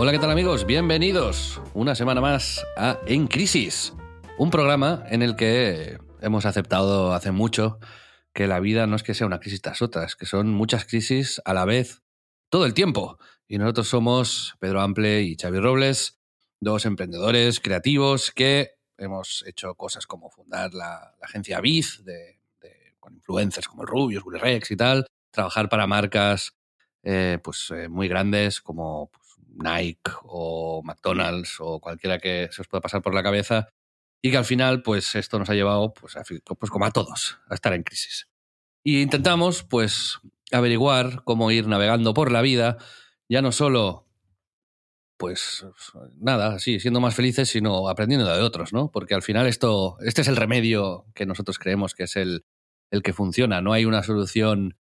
[0.00, 0.64] Hola, ¿qué tal amigos?
[0.64, 3.94] Bienvenidos una semana más a En Crisis,
[4.38, 7.80] un programa en el que hemos aceptado hace mucho
[8.32, 10.84] que la vida no es que sea una crisis tras otra, es que son muchas
[10.84, 12.04] crisis a la vez,
[12.48, 13.18] todo el tiempo.
[13.48, 16.20] Y nosotros somos Pedro Ample y Xavi Robles,
[16.60, 22.04] dos emprendedores creativos que hemos hecho cosas como fundar la, agencia Biz,
[23.00, 26.54] con influencers como el Rubius, Rex y tal, trabajar para marcas
[27.02, 29.10] eh, pues, eh, muy grandes como
[29.58, 33.68] Nike o McDonald's o cualquiera que se os pueda pasar por la cabeza
[34.22, 36.16] y que al final pues esto nos ha llevado pues,
[36.58, 38.28] pues como a todos a estar en crisis.
[38.84, 40.18] Y intentamos pues
[40.52, 42.78] averiguar cómo ir navegando por la vida,
[43.28, 44.06] ya no solo
[45.18, 45.66] pues
[46.14, 48.90] nada, así, siendo más felices, sino aprendiendo de otros, ¿no?
[48.92, 52.44] Porque al final esto, este es el remedio que nosotros creemos que es el,
[52.92, 53.60] el que funciona.
[53.60, 54.78] No hay una solución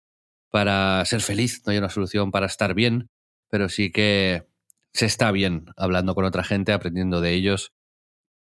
[0.52, 3.09] para ser feliz, no hay una solución para estar bien,
[3.50, 4.46] pero sí que
[4.95, 7.73] se está bien hablando con otra gente, aprendiendo de ellos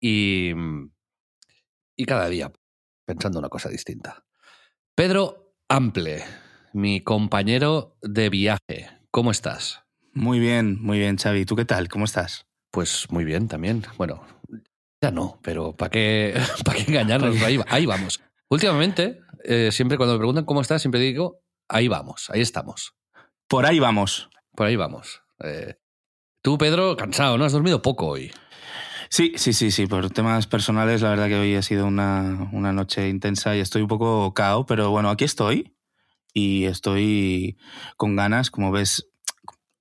[0.00, 0.52] y,
[1.96, 2.52] y cada día
[3.04, 4.24] pensando una cosa distinta.
[4.94, 6.22] Pedro Ample,
[6.72, 9.82] mi compañero de viaje, ¿cómo estás?
[10.12, 11.44] Muy bien, muy bien, Xavi.
[11.44, 11.88] ¿Tú qué tal?
[11.88, 12.46] ¿Cómo estás?
[12.70, 13.82] Pues muy bien también.
[13.98, 14.24] Bueno,
[15.02, 17.42] ya no, pero ¿para qué, ¿para qué engañarnos?
[17.42, 18.20] Ahí, ahí vamos.
[18.48, 22.94] Últimamente, eh, siempre cuando me preguntan cómo estás, siempre digo, ahí vamos, ahí estamos.
[23.48, 24.30] Por ahí vamos.
[24.54, 25.22] Por ahí vamos.
[25.42, 25.74] Eh,
[26.44, 27.44] tú, Pedro, cansado, ¿no?
[27.46, 28.30] Has dormido poco hoy.
[29.08, 29.86] Sí, sí, sí, sí.
[29.86, 33.80] Por temas personales, la verdad que hoy ha sido una, una noche intensa y estoy
[33.80, 35.74] un poco cao, pero bueno, aquí estoy
[36.34, 37.56] y estoy
[37.96, 39.08] con ganas, como ves,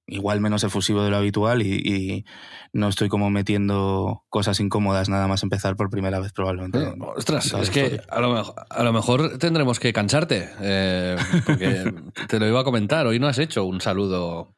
[0.07, 2.25] igual menos efusivo de lo habitual y, y
[2.71, 6.77] no estoy como metiendo cosas incómodas nada más empezar por primera vez probablemente.
[6.77, 10.49] en- Eh, Ostras, en es que a lo, mejor, a lo mejor tendremos que cansarte,
[10.61, 11.91] eh, porque
[12.29, 14.55] te lo iba a comentar, hoy no has hecho un saludo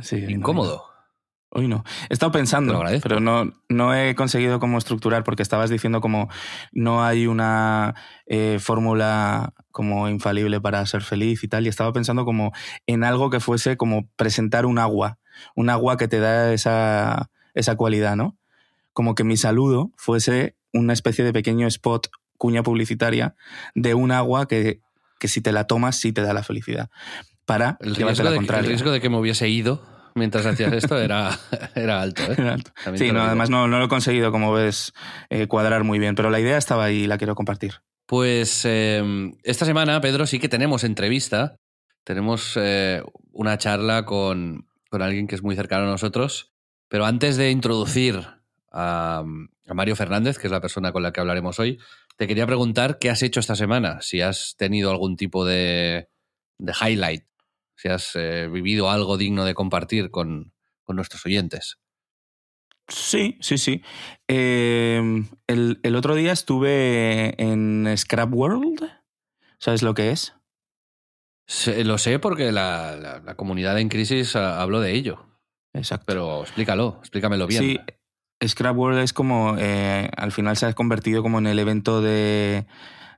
[0.00, 0.89] Sí, incómodo.
[1.52, 1.82] Hoy no.
[2.08, 6.28] He estado pensando, pero no, no he conseguido como estructurar, porque estabas diciendo como
[6.70, 7.96] no hay una
[8.26, 12.52] eh, fórmula como infalible para ser feliz y tal, y estaba pensando como
[12.86, 15.18] en algo que fuese como presentar un agua,
[15.56, 18.38] un agua que te da esa, esa cualidad, ¿no?
[18.92, 23.34] Como que mi saludo fuese una especie de pequeño spot, cuña publicitaria,
[23.74, 24.82] de un agua que,
[25.18, 26.90] que si te la tomas sí te da la felicidad.
[27.44, 30.98] Para El riesgo, la de, el riesgo de que me hubiese ido mientras hacías esto
[30.98, 31.38] era,
[31.74, 32.22] era alto.
[32.30, 32.56] ¿eh?
[32.96, 34.92] Sí, no, además no, no lo he conseguido, como ves,
[35.28, 37.74] eh, cuadrar muy bien, pero la idea estaba ahí y la quiero compartir.
[38.06, 39.02] Pues eh,
[39.44, 41.56] esta semana, Pedro, sí que tenemos entrevista.
[42.02, 46.52] Tenemos eh, una charla con, con alguien que es muy cercano a nosotros.
[46.88, 48.26] Pero antes de introducir
[48.72, 49.22] a,
[49.68, 51.78] a Mario Fernández, que es la persona con la que hablaremos hoy,
[52.16, 54.02] te quería preguntar qué has hecho esta semana.
[54.02, 56.08] Si has tenido algún tipo de,
[56.58, 57.24] de highlight,
[57.80, 60.52] si has eh, vivido algo digno de compartir con,
[60.84, 61.78] con nuestros oyentes.
[62.88, 63.82] Sí, sí, sí.
[64.26, 65.00] Eh,
[65.46, 68.90] el, el otro día estuve en Scrap World.
[69.58, 70.34] ¿Sabes lo que es?
[71.46, 75.26] Se- lo sé porque la, la- la comunidad en crisis habló de ello.
[75.72, 76.04] Exacto.
[76.06, 77.62] Pero explícalo, explícamelo bien.
[77.62, 77.78] Sí,
[78.46, 82.66] Scrap World es como, eh, al final se ha convertido como en el evento de,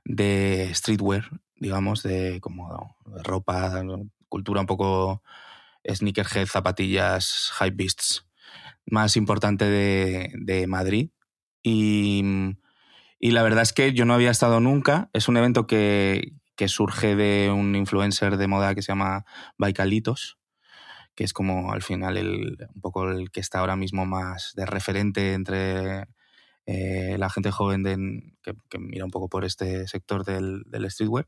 [0.05, 3.81] de streetwear, digamos, de como ropa,
[4.33, 5.21] cultura un poco
[5.87, 8.25] sneakerhead, zapatillas, hype beasts,
[8.87, 11.11] más importante de, de Madrid.
[11.61, 12.23] Y,
[13.19, 15.11] y la verdad es que yo no había estado nunca.
[15.13, 19.23] Es un evento que, que surge de un influencer de moda que se llama
[19.59, 20.39] Baikalitos
[21.15, 24.65] que es como al final el, un poco el que está ahora mismo más de
[24.65, 26.07] referente entre
[26.65, 31.27] eh, la gente joven que mira un poco por este sector del, del streetwear.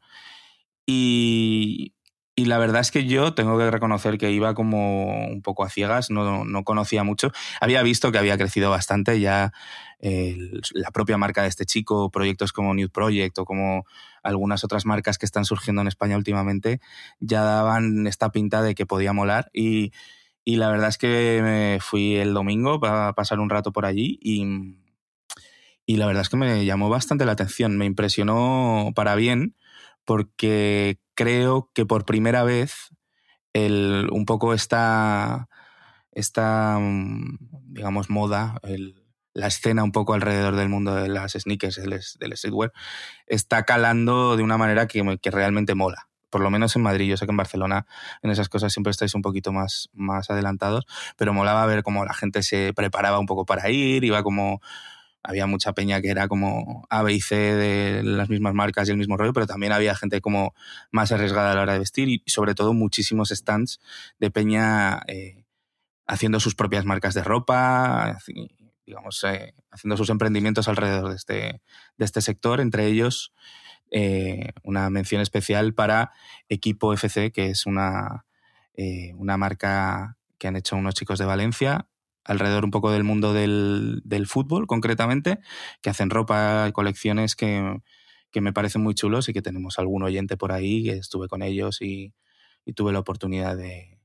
[0.87, 1.94] Y,
[2.35, 5.69] y la verdad es que yo tengo que reconocer que iba como un poco a
[5.69, 7.31] ciegas, no, no conocía mucho.
[7.61, 9.53] Había visto que había crecido bastante ya
[10.73, 13.85] la propia marca de este chico, proyectos como New Project o como
[14.21, 16.79] algunas otras marcas que están surgiendo en España últimamente,
[17.19, 19.49] ya daban esta pinta de que podía molar.
[19.53, 19.93] Y,
[20.43, 24.19] y la verdad es que me fui el domingo para pasar un rato por allí
[24.21, 24.77] y,
[25.85, 29.55] y la verdad es que me llamó bastante la atención, me impresionó para bien,
[30.05, 32.89] porque creo que por primera vez
[33.53, 35.47] el, un poco esta,
[36.11, 37.37] esta mm,
[37.73, 38.59] digamos, moda,
[39.33, 42.71] la escena un poco alrededor del mundo de las sneakers, del, del streetwear,
[43.27, 47.07] está calando de una manera que, que realmente mola por lo menos en Madrid.
[47.07, 47.85] Yo sé que en Barcelona
[48.21, 50.85] en esas cosas siempre estáis un poquito más, más adelantados,
[51.15, 54.59] pero molaba ver cómo la gente se preparaba un poco para ir, iba como
[55.27, 58.91] había mucha peña que era como A, B y C de las mismas marcas y
[58.91, 60.53] el mismo rollo, pero también había gente como
[60.91, 63.79] más arriesgada a la hora de vestir y sobre todo muchísimos stands
[64.19, 65.43] de peña eh,
[66.07, 68.19] haciendo sus propias marcas de ropa,
[68.85, 71.61] digamos, eh, haciendo sus emprendimientos alrededor de este,
[71.97, 73.33] de este sector, entre ellos
[73.91, 76.11] eh, una mención especial para
[76.49, 78.25] Equipo FC, que es una,
[79.15, 81.87] una marca que han hecho unos chicos de Valencia
[82.25, 85.39] alrededor un poco del mundo del, fútbol concretamente,
[85.81, 87.79] que hacen ropa, colecciones que,
[88.33, 91.81] me parecen muy chulos y que tenemos algún oyente por ahí, que estuve con ellos
[91.81, 92.13] y,
[92.75, 93.99] tuve la oportunidad de,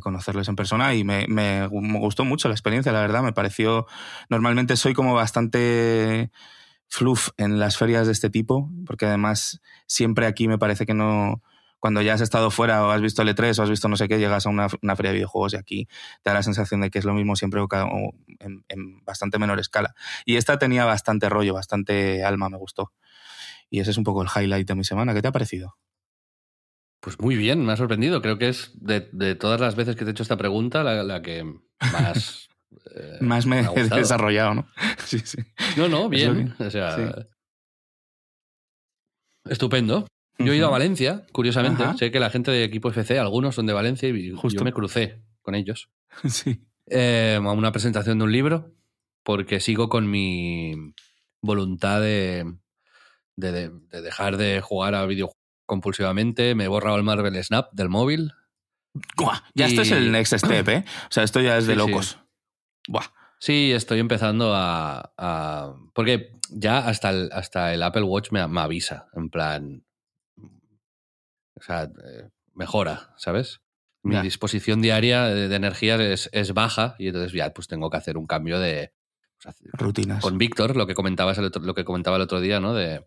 [0.00, 3.86] conocerles en persona y me, me, gustó mucho la experiencia, la verdad, me pareció,
[4.28, 6.30] normalmente soy como bastante
[6.88, 11.42] fluff en las ferias de este tipo, porque además siempre aquí me parece que no,
[11.80, 14.08] cuando ya has estado fuera o has visto el E3 o has visto no sé
[14.08, 15.88] qué, llegas a una, feria de videojuegos y aquí
[16.22, 17.68] te da la sensación de que es lo mismo siempre o
[18.40, 19.94] en, en, bastante menor escala.
[20.24, 22.92] Y esta tenía bastante rollo, bastante alma, me gustó.
[23.70, 25.14] Y ese es un poco el highlight de mi semana.
[25.14, 25.76] ¿Qué te ha parecido?
[27.00, 28.22] Pues muy bien, me ha sorprendido.
[28.22, 31.44] Creo que es de, todas las veces que te he hecho esta pregunta la que
[31.92, 32.48] más
[32.94, 34.66] eh, Más me, he desarrollado, ¿no?
[35.04, 35.38] sí, sí.
[35.76, 36.54] No, no, bien.
[36.58, 37.26] O sea,
[39.44, 40.06] estupendo.
[40.38, 41.84] Yo he ido a Valencia, curiosamente.
[41.98, 45.22] Sé que la gente de equipo FC, algunos son de Valencia y yo me crucé
[45.42, 45.90] con ellos.
[46.28, 46.62] Sí.
[46.88, 48.72] Eh, a una presentación de un libro,
[49.22, 50.94] porque sigo con mi
[51.42, 52.54] voluntad de,
[53.34, 55.36] de, dejar de jugar a videojuegos
[55.66, 56.54] compulsivamente.
[56.54, 58.32] Me he borrado el Marvel Snap del móvil.
[59.54, 60.84] Ya esto es el next step, ¿eh?
[61.02, 62.18] O sea, esto ya es de locos.
[62.88, 63.06] Buah.
[63.38, 69.28] Sí, estoy empezando a, Porque ya hasta el, hasta el Apple Watch me, avisa, en
[69.28, 69.84] plan.
[71.56, 73.60] O sea, eh, mejora, ¿sabes?
[74.02, 78.28] Mi disposición diaria de, energía es, baja y entonces ya pues tengo que hacer un
[78.28, 78.92] cambio de.
[79.72, 80.22] Rutinas.
[80.22, 82.72] Con Víctor, lo que comentabas lo que comentaba el otro día, ¿no?
[82.72, 83.04] De,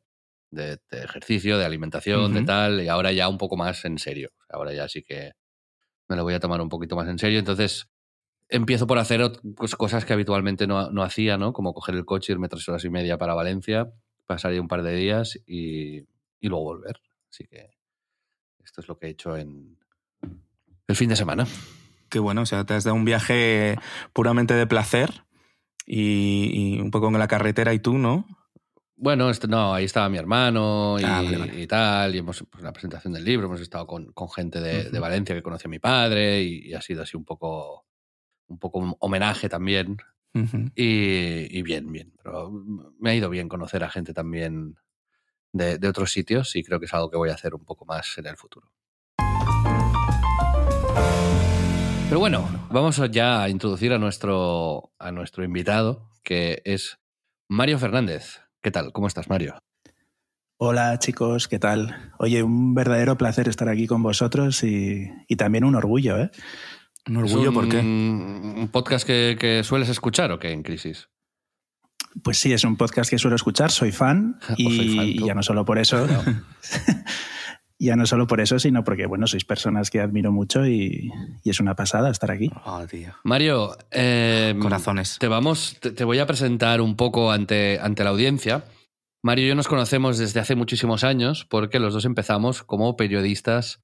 [0.51, 4.31] de, ejercicio, de alimentación, de tal, y ahora ya un poco más en serio.
[4.49, 5.33] Ahora ya sí que
[6.07, 7.39] me lo voy a tomar un poquito más en serio.
[7.39, 7.89] Entonces,
[8.49, 11.53] empiezo por hacer pues, cosas que habitualmente no, no, hacía, ¿no?
[11.53, 13.91] Como coger el coche, irme tres horas y media para Valencia,
[14.25, 16.07] pasar ahí un par de días y,
[16.41, 16.99] luego volver.
[17.31, 17.69] Así que
[18.69, 19.79] esto es lo que he hecho en
[20.87, 21.47] el fin de semana.
[22.07, 23.75] Qué bueno, o sea, te has dado un viaje
[24.13, 25.23] puramente de placer
[25.87, 28.27] y, un poco en la carretera y tú, ¿no?
[28.95, 31.23] Bueno, este, no, ahí estaba mi hermano y, ah,
[31.67, 35.41] tal, y hemos pues, la presentación del libro, hemos estado con, gente de, Valencia que
[35.41, 37.87] conoce a mi padre y, ha sido así un poco
[38.47, 39.97] un poco un homenaje también.
[40.75, 42.13] y, bien, bien.
[42.21, 42.51] Pero
[42.99, 44.75] me ha ido bien conocer a gente también
[45.51, 48.17] de, otros sitios y creo que es algo que voy a hacer un poco más
[48.17, 48.71] en el futuro.
[52.07, 56.99] Pero bueno, vamos ya a introducir a nuestro, a nuestro invitado, que es
[57.47, 58.41] Mario Fernández.
[58.61, 58.91] ¿Qué tal?
[58.91, 59.59] ¿Cómo estás, Mario?
[60.57, 62.13] Hola chicos, ¿qué tal?
[62.17, 66.31] Oye, un verdadero placer estar aquí con vosotros y, y también un orgullo, ¿eh?
[67.07, 67.77] Un orgullo, ¿por qué?
[67.79, 71.09] ¿Un podcast que, sueles escuchar o qué en Crisis?
[72.23, 75.79] Pues sí, es un podcast que suelo escuchar, soy fan y, ya no solo por
[75.79, 76.07] eso.
[77.79, 81.11] ya no solo por eso, sino porque, bueno, sois personas que admiro mucho y,
[81.43, 82.51] es una pasada estar aquí.
[82.65, 83.13] Oh, tío.
[83.23, 85.17] Mario, eh, corazones.
[85.19, 88.65] Te vamos, te, voy a presentar un poco ante, ante la audiencia.
[89.21, 93.81] Mario y yo nos conocemos desde hace muchísimos años porque los dos empezamos como periodistas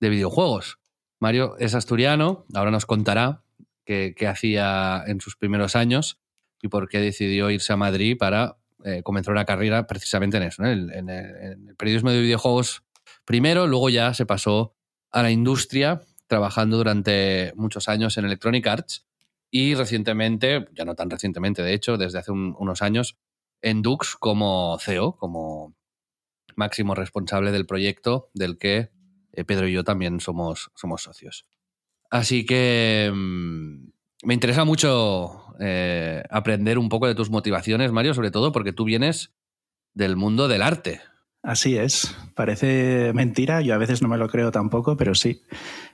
[0.00, 0.78] de videojuegos.
[1.20, 3.42] Mario es asturiano, ahora nos contará
[3.84, 6.20] qué, hacía en sus primeros años
[6.62, 10.64] y por qué decidió irse a Madrid para eh, comenzar una carrera precisamente en eso,
[10.64, 12.84] en, el, periodismo de videojuegos
[13.24, 14.74] primero, luego ya se pasó
[15.10, 19.06] a la industria trabajando durante muchos años en Electronic Arts
[19.50, 23.16] y recientemente, ya no tan recientemente de hecho, desde hace unos años,
[23.62, 25.74] en Dux como CEO, como
[26.54, 28.90] máximo responsable del proyecto del que
[29.32, 31.46] eh, Pedro y yo también somos, somos socios.
[32.10, 33.88] Así que mm,
[34.24, 38.84] me interesa mucho eh, aprender un poco de tus motivaciones, Mario, sobre todo porque tú
[38.84, 39.34] vienes
[39.94, 41.00] del mundo del arte.
[41.42, 45.42] Así es, parece mentira, yo a veces no me lo creo tampoco, pero sí.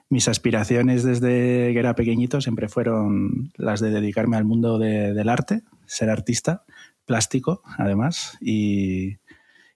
[0.09, 5.63] Mis aspiraciones desde que era pequeñito siempre fueron las de dedicarme al mundo del arte,
[5.87, 6.65] ser artista,
[7.05, 8.37] plástico, además.
[8.41, 9.17] Y,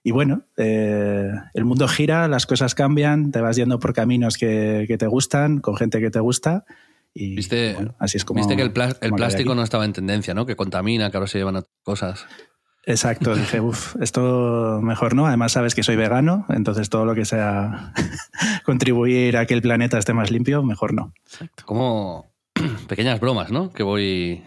[0.05, 5.07] bueno, eh, el mundo gira, las cosas cambian, te vas yendo por caminos que, te
[5.07, 6.65] gustan, con gente que te gusta.
[7.13, 8.39] Y ¿Viste, así es como.
[8.39, 10.45] Viste que el, plástico no estaba en tendencia, ¿no?
[10.45, 12.25] Que contamina, que ahora se llevan otras cosas.
[12.85, 15.27] Exacto, dije, uff, esto mejor no.
[15.27, 17.93] Además, sabes que soy vegano, entonces todo lo que sea
[18.65, 21.13] contribuir a que el planeta esté más limpio, mejor no.
[21.65, 22.31] Como
[22.87, 23.71] pequeñas bromas, ¿no?
[23.71, 24.43] Que voy.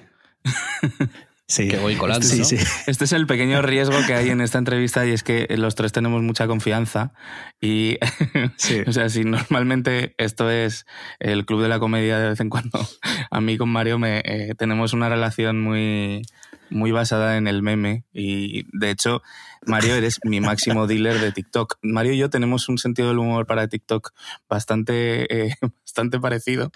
[1.52, 2.26] Sí, que voy colando.
[2.26, 2.56] Este, sí,
[2.86, 5.92] este es el pequeño riesgo que hay en esta entrevista y es que los tres
[5.92, 7.12] tenemos mucha confianza
[7.60, 7.98] y,
[8.86, 10.86] o sea, si normalmente esto es
[11.20, 12.80] el club de la comedia de vez en cuando,
[13.30, 16.22] a mí con Mario me, eh, tenemos una relación muy,
[16.70, 19.20] muy basada en el meme y de hecho,
[19.66, 21.76] Mario, eres mi máximo dealer de TikTok.
[21.82, 24.14] Mario y yo tenemos un sentido del humor para TikTok
[24.48, 25.54] bastante, eh,
[25.84, 26.72] bastante parecido,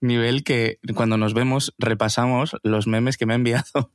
[0.00, 3.90] nivel que cuando nos vemos repasamos los memes que me ha enviado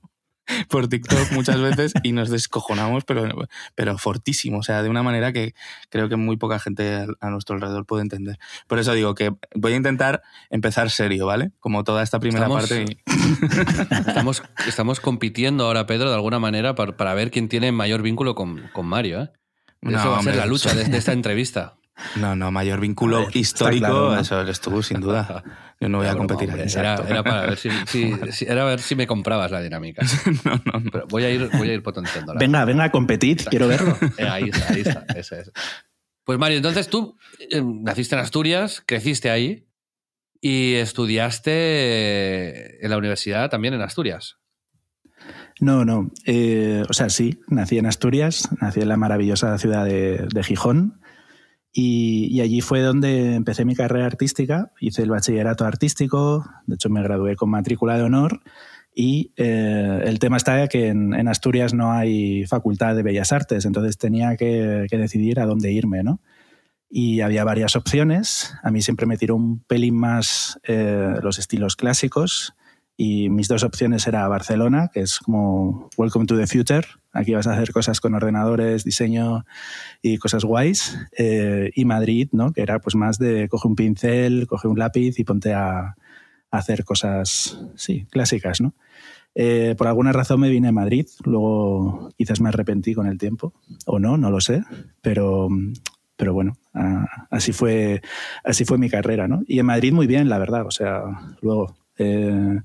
[0.67, 3.27] por TikTok muchas veces y nos descojonamos, pero,
[3.75, 5.53] pero fortísimo, o sea, de una manera que
[5.89, 8.39] creo que muy poca gente a nuestro alrededor puede entender.
[8.67, 11.51] Por eso digo que voy a intentar empezar serio, ¿vale?
[11.59, 12.97] Como toda esta primera parte.
[14.07, 18.35] estamos, estamos compitiendo ahora, Pedro, de alguna manera para, para ver quién tiene mayor vínculo
[18.35, 19.29] con, con Mario, ¿eh?
[19.81, 21.78] Eso va a ser la lucha de esta entrevista.
[22.15, 25.43] No, no, mayor vínculo histórico, eso eres tú, sin duda.
[25.79, 26.65] Yo no voy a competir ahí.
[26.75, 27.69] Era, para ver si,
[28.45, 30.05] era ver si me comprabas la dinámica.
[30.45, 31.07] no, no, no.
[31.07, 32.33] voy a ir, voy a ir potenciando.
[32.35, 33.97] Venga, venga a competir, quiero verlo.
[34.17, 35.51] Eh, ahí está, ahí está, eso es.
[36.25, 39.67] Pues Mario, entonces tú eh, naciste en Asturias, creciste ahí
[40.41, 44.37] y estudiaste en la universidad también en Asturias.
[45.59, 46.11] No, no.
[46.25, 50.98] Eh, o sea, sí, nací en Asturias, nací en la maravillosa ciudad de, de Gijón
[51.71, 57.03] y, allí fue donde empecé mi carrera artística, hice el bachillerato artístico, de hecho me
[57.03, 58.41] gradué con matrícula de honor
[58.95, 63.97] y eh, el tema está que en, Asturias no hay facultad de bellas artes, entonces
[63.97, 66.21] tenía que, decidir a dónde irme, ¿no?
[66.89, 71.75] Y había varias opciones, a mí siempre me tiró un pelín más eh, los estilos
[71.75, 72.55] clásicos
[73.01, 77.47] y mis dos opciones era Barcelona, que es como Welcome to the Future, aquí vas
[77.47, 79.45] a hacer cosas con ordenadores, diseño
[80.01, 82.51] y cosas guays, eh, y Madrid, ¿no?
[82.51, 85.95] que era pues más de coge un pincel, coge un lápiz y ponte a,
[86.51, 88.59] hacer cosas, sí, clásicas.
[88.59, 88.73] ¿no?
[89.33, 93.53] Eh, por alguna razón me vine a Madrid, luego quizás me arrepentí con el tiempo,
[93.85, 94.65] o no, no lo sé,
[95.01, 95.47] pero,
[96.17, 96.57] pero bueno,
[97.31, 98.01] así, fue,
[98.43, 99.29] así fue mi carrera.
[99.29, 99.41] ¿no?
[99.47, 101.01] Y en Madrid muy bien, la verdad, o sea,
[101.39, 102.61] luego eh,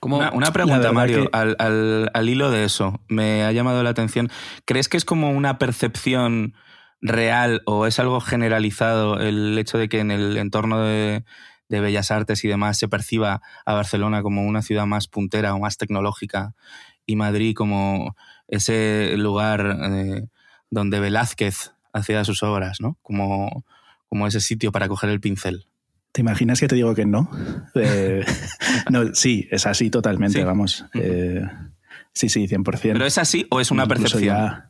[0.00, 3.00] una, pregunta, Mario, al, hilo de eso.
[3.08, 4.30] Me ha llamado la atención.
[4.64, 6.54] ¿Crees que es como una percepción
[7.00, 11.24] real o es algo generalizado el hecho de que en el entorno de,
[11.68, 15.78] Bellas Artes y demás se perciba a Barcelona como una ciudad más puntera o más
[15.78, 16.54] tecnológica
[17.06, 18.14] y Madrid como
[18.46, 20.26] ese lugar eh,
[20.68, 22.98] donde Velázquez hacía sus obras, ¿no?
[23.00, 23.64] Como,
[24.06, 25.66] como ese sitio para coger el pincel.
[26.12, 27.30] ¿Te imaginas que te digo que no?
[27.74, 28.24] Eh,
[28.90, 30.84] no, sí, es así totalmente, vamos.
[30.94, 31.42] Eh,
[32.12, 32.80] sí, sí, 100%.
[32.80, 34.64] ¿Pero es así o es una percepción?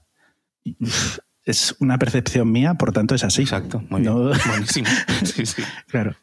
[1.44, 3.42] es una percepción mía, por tanto es así.
[3.42, 4.14] Exacto, muy bien.
[4.48, 4.88] Buenísimo.
[5.24, 5.62] Sí, sí.
[5.88, 6.14] Claro.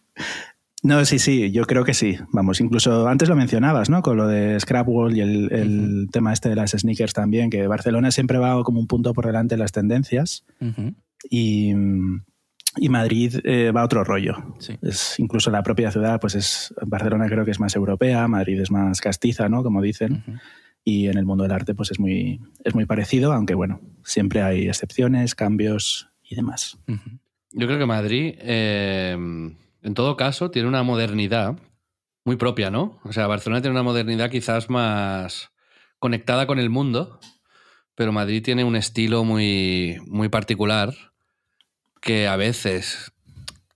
[0.82, 2.18] No, sí, sí, yo creo que sí.
[2.32, 4.02] Vamos, incluso antes lo mencionabas, ¿no?
[4.02, 8.38] Con lo de Scrapwall y el, tema este de las sneakers también, que Barcelona siempre
[8.38, 10.46] va como un punto por delante de las tendencias.
[11.30, 11.74] Y
[12.78, 14.36] y Madrid eh, va a otro rollo.
[14.82, 18.72] Es, incluso la propia ciudad, pues es Barcelona creo que es más europea, Madrid es
[18.72, 19.64] más castiza, ¿no?
[19.64, 20.24] Como dicen.
[20.84, 24.42] Y en el mundo del arte, pues es muy, es muy parecido, aunque bueno, siempre
[24.42, 26.78] hay excepciones, cambios y demás.
[27.52, 31.58] Yo creo que Madrid, eh, en todo caso, tiene una modernidad
[32.24, 33.00] muy propia, ¿no?
[33.04, 35.52] O sea, Barcelona tiene una modernidad quizás más
[35.98, 37.20] conectada con el mundo,
[37.96, 40.94] pero Madrid tiene un estilo muy, muy particular
[42.02, 43.12] que a veces,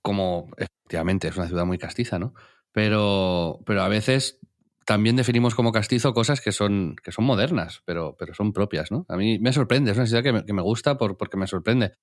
[0.01, 2.33] como efectivamente es una ciudad muy castiza, ¿no?
[2.71, 4.39] Pero, pero a veces
[4.85, 9.05] también definimos como castizo cosas que son, que son modernas, pero, pero son propias, ¿no?
[9.09, 11.47] A mí me sorprende, es una ciudad que me, que me gusta por, porque me
[11.47, 11.93] sorprende.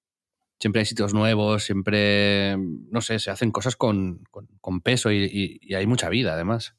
[0.61, 4.25] Siempre hay sitios nuevos, siempre, no sé, se hacen cosas con,
[4.61, 6.77] con, peso y, y, hay mucha vida, además.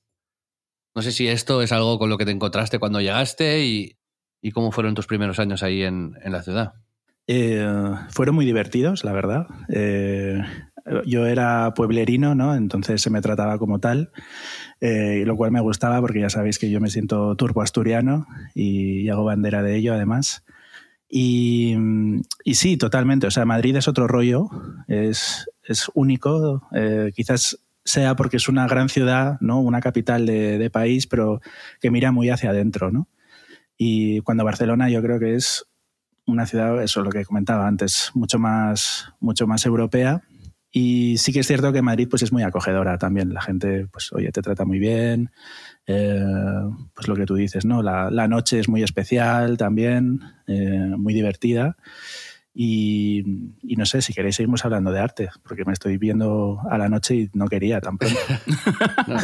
[0.93, 3.97] No sé si esto es algo con lo que te encontraste cuando llegaste y,
[4.41, 6.73] y cómo fueron tus primeros años ahí en, en la ciudad.
[7.33, 7.65] Eh,
[8.09, 9.47] fueron muy divertidos, la verdad.
[9.69, 10.43] Eh,
[11.05, 12.53] yo era pueblerino, ¿no?
[12.55, 14.11] Entonces se me trataba como tal,
[14.81, 19.07] eh, lo cual me gustaba porque ya sabéis que yo me siento turbo asturiano y,
[19.07, 20.43] hago bandera de ello, además.
[21.07, 21.73] Y,
[22.51, 23.27] sí, totalmente.
[23.27, 24.49] O sea, Madrid es otro rollo,
[24.89, 25.47] es,
[25.93, 26.67] único.
[27.15, 29.61] quizás sea porque es una gran ciudad, ¿no?
[29.61, 31.39] Una capital de, de país, pero
[31.79, 33.07] que mira muy hacia adentro, ¿no?
[33.77, 35.70] Y cuando Barcelona yo creo que es
[36.31, 40.21] una ciudad, eso es lo que comentaba antes, mucho más, mucho más europea.
[40.71, 43.33] Y sí que es cierto que Madrid pues, es muy acogedora también.
[43.33, 45.31] La gente, pues, oye, te trata muy bien.
[45.85, 46.23] Eh,
[46.93, 47.81] pues lo que tú dices, ¿no?
[47.83, 51.75] La, la noche es muy especial también, eh, muy divertida.
[52.53, 53.23] Y,
[53.63, 56.89] y, no sé, si queréis seguimos hablando de arte, porque me estoy viendo a la
[56.89, 58.11] noche y no quería tampoco.
[59.07, 59.17] no.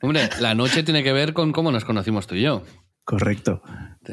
[0.00, 2.62] Hombre, la noche tiene que ver con cómo nos conocimos tú y yo.
[3.04, 3.62] Correcto.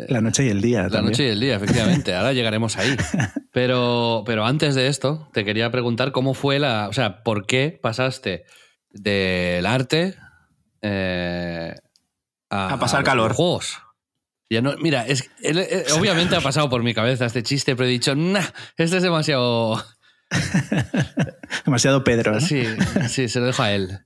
[0.09, 0.83] La noche y el día.
[0.83, 1.11] La también.
[1.11, 2.13] noche y el día, efectivamente.
[2.13, 2.95] Ahora llegaremos ahí.
[3.53, 6.87] Pero, pero antes de esto, te quería preguntar cómo fue la.
[6.87, 8.45] O sea, ¿por qué pasaste
[8.91, 10.15] del arte
[10.81, 11.75] eh,
[12.49, 13.33] a, a, pasar calor?
[13.33, 13.77] Juegos.
[14.49, 17.89] Ya no, mira, es, él, él, obviamente ha pasado por mi cabeza este chiste, pero
[17.89, 18.39] he dicho, nah,
[18.77, 19.83] este es demasiado.
[21.65, 22.31] demasiado Pedro.
[22.31, 22.39] ¿no?
[22.39, 22.63] Sí,
[23.09, 23.99] sí, se lo dejo a él.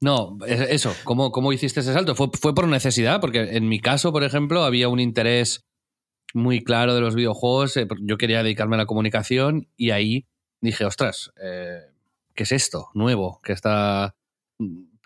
[0.00, 2.14] No, eso, ¿cómo, cómo hiciste ese salto?
[2.14, 3.20] ¿Fue, ¿Fue por necesidad?
[3.20, 5.66] Porque en mi caso, por ejemplo, había un interés
[6.32, 7.76] muy claro de los videojuegos.
[7.76, 10.26] Eh, yo quería dedicarme a la comunicación y ahí
[10.62, 11.80] dije, ostras, eh,
[12.34, 14.16] ¿qué es esto nuevo que está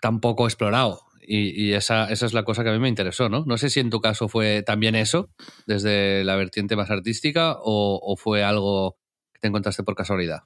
[0.01, 1.01] tan poco explorado?
[1.27, 3.43] Y, y esa, esa, es la cosa que a mí me interesó, ¿no?
[3.45, 5.29] No sé si en tu caso fue también eso,
[5.65, 8.97] desde la vertiente más artística, o, o fue algo
[9.33, 10.43] que te encontraste por casualidad.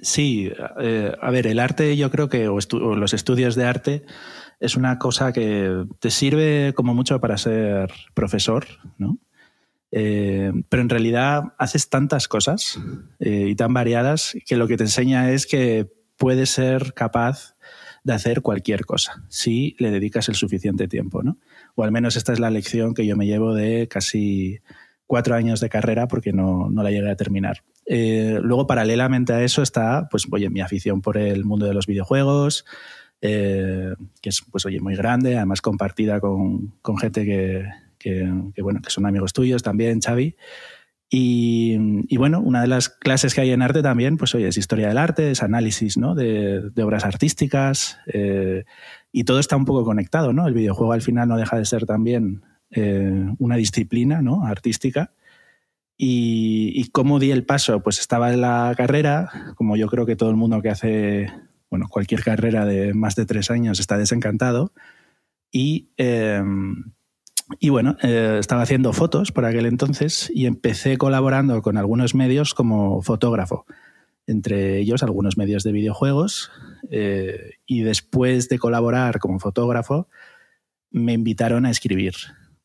[0.00, 0.50] Sí,
[0.80, 2.58] eh, a ver, el arte yo creo que, o,
[2.96, 4.04] los estudios de arte,
[4.60, 8.66] es una cosa que te sirve como mucho para ser profesor,
[8.98, 9.18] ¿no?
[9.90, 12.78] Eh, pero en realidad haces tantas cosas
[13.20, 17.56] eh, y tan variadas que lo que te enseña es que puedes ser capaz
[18.04, 21.38] de hacer cualquier cosa si le dedicas el suficiente tiempo, ¿no?
[21.74, 24.60] O al menos esta es la lección que yo me llevo de casi
[25.08, 27.64] cuatro años de carrera porque no, no la llegué a terminar.
[27.86, 31.86] Eh, luego, paralelamente a eso, está pues, oye, mi afición por el mundo de los
[31.86, 32.64] videojuegos,
[33.20, 37.64] eh, que es pues, oye, muy grande, además compartida con, con gente que,
[37.98, 40.36] que, bueno, que son amigos tuyos también, Xavi.
[41.10, 44.58] Y, y, bueno, una de las clases que hay en arte también, pues oye, es
[44.58, 46.14] historia del arte, es análisis ¿no?
[46.14, 48.64] de, de obras artísticas, eh,
[49.10, 50.46] y todo está un poco conectado, ¿no?
[50.46, 54.46] El videojuego al final no deja de ser también eh, una disciplina ¿no?
[54.46, 55.12] artística.
[55.96, 60.14] Y, y, cómo di el paso, pues estaba en la carrera, como yo creo que
[60.14, 61.28] todo el mundo que hace
[61.70, 64.72] bueno, cualquier carrera de más de tres años está desencantado.
[65.50, 66.42] Y, eh,
[67.58, 72.54] y bueno, eh, estaba haciendo fotos por aquel entonces y empecé colaborando con algunos medios
[72.54, 73.66] como fotógrafo,
[74.26, 76.50] entre ellos algunos medios de videojuegos.
[76.90, 80.08] Eh, y después de colaborar como fotógrafo,
[80.90, 82.14] me invitaron a escribir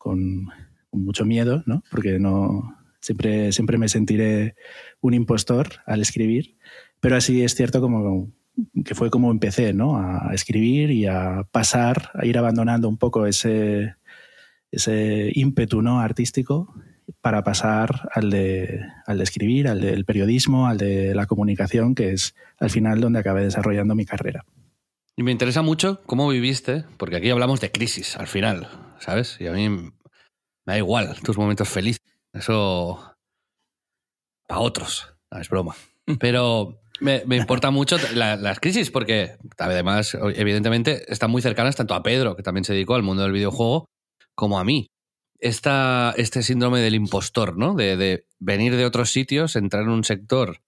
[0.04, 0.50] con,
[0.90, 1.82] con mucho miedo, ¿no?
[1.90, 4.54] porque no, siempre, siempre me sentiré
[5.00, 6.56] un impostor al escribir.
[7.00, 8.30] Pero así es cierto como
[8.84, 9.96] que fue como empecé, ¿no?
[9.96, 13.96] A escribir y a pasar, a ir abandonando un poco ese,
[14.70, 16.00] ese ímpetu ¿no?
[16.00, 16.72] artístico
[17.20, 22.12] para pasar al de, al de escribir, al del periodismo, al de la comunicación, que
[22.12, 24.44] es al final donde acabé desarrollando mi carrera.
[25.16, 28.68] Y me interesa mucho cómo viviste, porque aquí hablamos de crisis al final,
[29.04, 29.36] ¿sabes?
[29.40, 29.92] Y a mí me
[30.64, 32.00] da igual tus momentos felices.
[32.32, 33.14] Eso
[34.46, 35.74] para otros, no es broma.
[36.18, 41.94] Pero me, me importa mucho la, las crisis porque además, evidentemente, están muy cercanas tanto
[41.94, 43.86] a Pedro, que también se dedicó al mundo del videojuego,
[44.34, 44.88] como a mí.
[45.38, 47.74] Esta, este síndrome del impostor, ¿no?
[47.74, 50.62] De, de, venir de otros sitios, entrar en un sector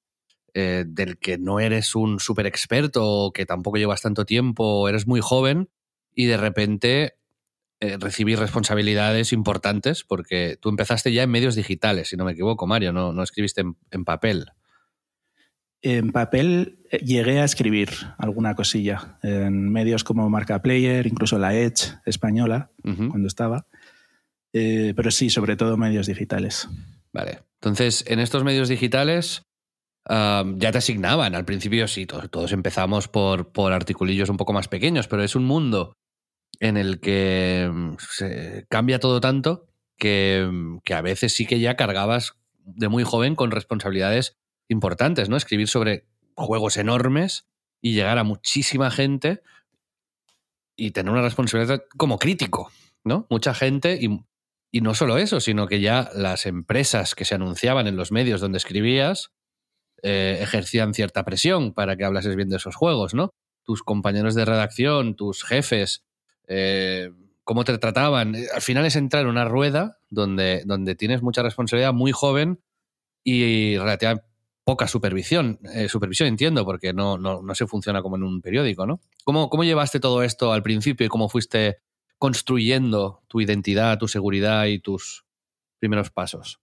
[0.53, 5.07] eh, del que no eres un súper experto o que tampoco llevas tanto tiempo, eres
[5.07, 5.71] muy joven
[6.15, 7.15] y de repente
[7.79, 12.67] eh, recibir responsabilidades importantes porque tú empezaste ya en medios digitales, si no me equivoco,
[12.67, 14.47] Mario, no, no escribiste en, en papel.
[15.83, 21.55] En papel eh, llegué a escribir alguna cosilla en medios como Marca Player, incluso la
[21.55, 23.11] Edge española, uh -huh.
[23.11, 23.67] cuando estaba.
[24.55, 26.69] Eh, pero sí, sobre todo medios digitales.
[27.13, 27.41] Vale.
[27.61, 29.43] Entonces, en estos medios digitales
[30.09, 31.35] ya te asignaban.
[31.35, 35.35] Al principio sí, todos, todos empezamos por, por, articulillos un poco más pequeños, pero es
[35.35, 35.97] un mundo
[36.61, 37.97] en el que mm,
[38.69, 39.67] cambia todo tanto
[39.97, 44.37] que, mm, que a veces sí que ya cargabas de muy joven con responsabilidades
[44.69, 45.37] importantes, ¿no?
[45.37, 47.47] Escribir sobre juegos enormes
[47.81, 49.43] y llegar a muchísima gente
[50.77, 52.71] y tener una responsabilidad como crítico,
[53.05, 53.27] ¿no?
[53.31, 54.21] Mucha gente y,
[54.71, 58.41] y no solo eso, sino que ya las empresas que se anunciaban en los medios
[58.41, 59.31] donde escribías
[60.03, 63.31] eh, ejercían cierta presión para que hablases bien de esos juegos, ¿no?
[63.65, 66.05] Tus compañeros de redacción, tus jefes,
[66.47, 67.11] eh,
[67.45, 68.35] cómo te trataban.
[68.55, 72.61] Al final es entrar en una rueda donde, donde tienes mucha responsabilidad muy joven
[73.25, 74.27] y relativamente
[74.67, 75.61] poca supervisión.
[75.75, 79.01] Eh, supervisión entiendo, porque no, no, no, se funciona como en un periódico, ¿no?
[79.25, 81.79] ¿Cómo, ¿Cómo llevaste todo esto al principio y cómo fuiste
[82.19, 85.25] construyendo tu identidad, tu seguridad y tus
[85.79, 86.61] primeros pasos?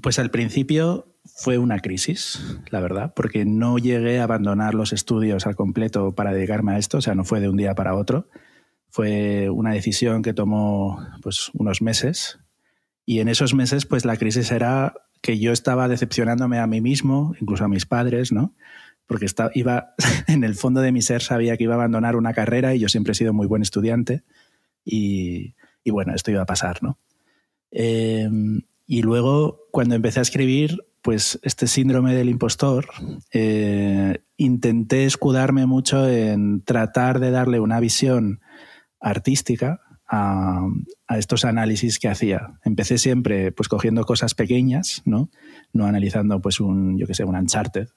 [0.00, 5.46] Pues al principio fue una crisis, la verdad, porque no llegué a abandonar los estudios
[5.46, 8.28] al completo para dedicarme a esto, o sea, no fue de un día para otro.
[8.88, 12.40] Fue una decisión que tomó pues unos meses
[13.06, 17.34] y en esos meses pues la crisis era que yo estaba decepcionándome a mí mismo,
[17.40, 18.54] incluso a mis padres, ¿no?
[19.06, 19.94] Porque estaba, iba,
[20.26, 22.88] en el fondo de mi ser sabía que iba a abandonar una carrera y yo
[22.88, 24.22] siempre he sido muy buen estudiante
[24.84, 26.98] y, y bueno, esto iba a pasar, ¿no?
[27.70, 28.28] Eh,
[28.92, 32.88] y luego, cuando empecé a escribir, pues este síndrome del impostor,
[33.32, 38.40] eh, intenté escudarme mucho en tratar de darle una visión
[38.98, 40.66] artística a,
[41.16, 42.58] estos análisis que hacía.
[42.64, 45.30] Empecé siempre pues cogiendo cosas pequeñas, ¿no?
[45.72, 47.90] No analizando pues un, yo que sé, un Uncharted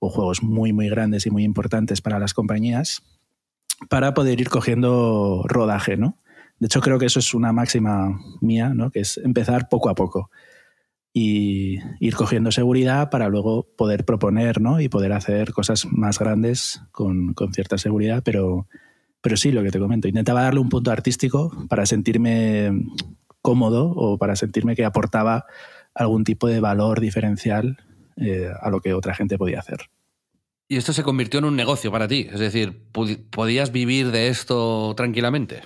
[0.00, 3.04] o juegos muy, muy grandes y muy importantes para las compañías
[3.88, 6.18] para poder ir cogiendo rodaje, ¿no?
[6.62, 8.92] De hecho, creo que eso es una máxima mía, ¿no?
[8.92, 10.30] que es empezar poco a poco
[11.12, 14.80] y ir cogiendo seguridad para luego poder proponer ¿no?
[14.80, 18.68] y poder hacer cosas más grandes con, cierta seguridad, pero,
[19.20, 22.70] pero sí, lo que te comento, intentaba darle un punto artístico para sentirme
[23.40, 25.46] cómodo o para sentirme que aportaba
[25.96, 27.78] algún tipo de valor diferencial
[28.18, 29.90] eh, a lo que otra gente podía hacer.
[30.68, 34.94] Y esto se convirtió en un negocio para ti, es decir, ¿podías vivir de esto
[34.96, 35.62] tranquilamente?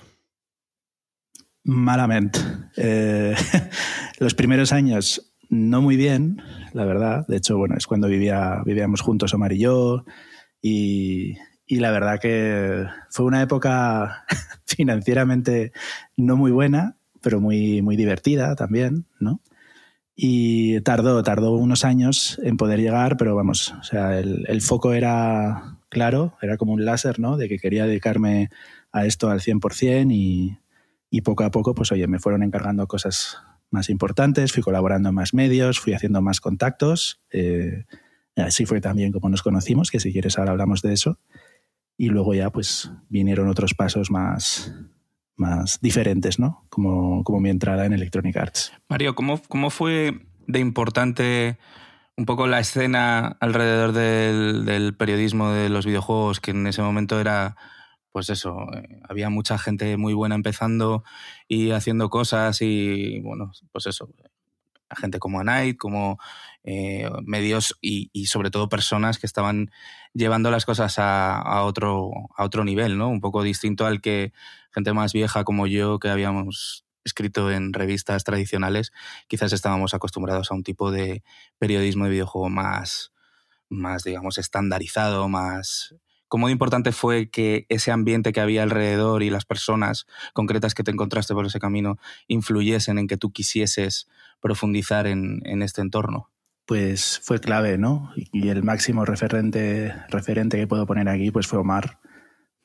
[1.67, 2.39] Malamente.
[2.77, 3.35] Eh,
[4.19, 7.27] los primeros años no muy bien, la verdad.
[7.27, 10.05] De hecho, bueno, es cuando vivía, vivíamos juntos Omar y yo.
[10.61, 11.35] Y,
[11.67, 14.23] la verdad que fue una época
[14.65, 15.73] financieramente
[16.15, 19.41] no muy buena, pero muy, muy divertida también, ¿no?
[20.15, 24.93] Y tardó, tardó unos años en poder llegar, pero vamos, o sea, el, el foco
[24.93, 27.35] era claro, era como un láser, ¿no?
[27.35, 28.49] De que quería dedicarme
[28.93, 30.57] a esto al 100% y,
[31.09, 33.37] y poco a poco, pues oye, me fueron encargando cosas
[33.69, 37.21] más importantes, fui colaborando en más medios, fui haciendo más contactos.
[37.31, 37.85] Eh,
[38.35, 41.19] así fue también como nos conocimos, que si quieres ahora hablamos de eso.
[41.97, 44.73] Y luego ya pues vinieron otros pasos más,
[45.35, 46.65] más diferentes, ¿no?
[46.69, 48.73] Como, como mi entrada en Electronic Arts.
[48.87, 51.57] Mario, ¿cómo, ¿cómo fue de importante
[52.15, 57.19] un poco la escena alrededor del, del periodismo de los videojuegos, que en ese momento
[57.19, 57.55] era
[58.11, 61.03] pues eso, eh, había mucha gente muy buena empezando
[61.47, 64.09] y haciendo cosas y bueno, pues eso,
[64.95, 66.17] gente como Night, como
[66.63, 69.71] eh, medios y, y, sobre todo personas que estaban
[70.13, 73.09] llevando las cosas a, a, otro, a otro nivel, ¿no?
[73.09, 74.33] Un poco distinto al que
[74.71, 78.91] gente más vieja como yo, que habíamos escrito en revistas tradicionales,
[79.27, 81.23] quizás estábamos acostumbrados a un tipo de
[81.57, 83.13] periodismo de videojuego más,
[83.69, 85.95] más digamos, estandarizado, más
[86.27, 90.91] ¿Cómo importante fue que ese ambiente que había alrededor y las personas concretas que te
[90.91, 94.07] encontraste por ese camino influyesen en que tú quisieses
[94.41, 96.29] profundizar en, en este entorno?
[96.65, 98.11] Pues fue clave, ¿no?
[98.15, 101.99] Y el máximo referente, referente que puedo poner aquí pues fue Omar,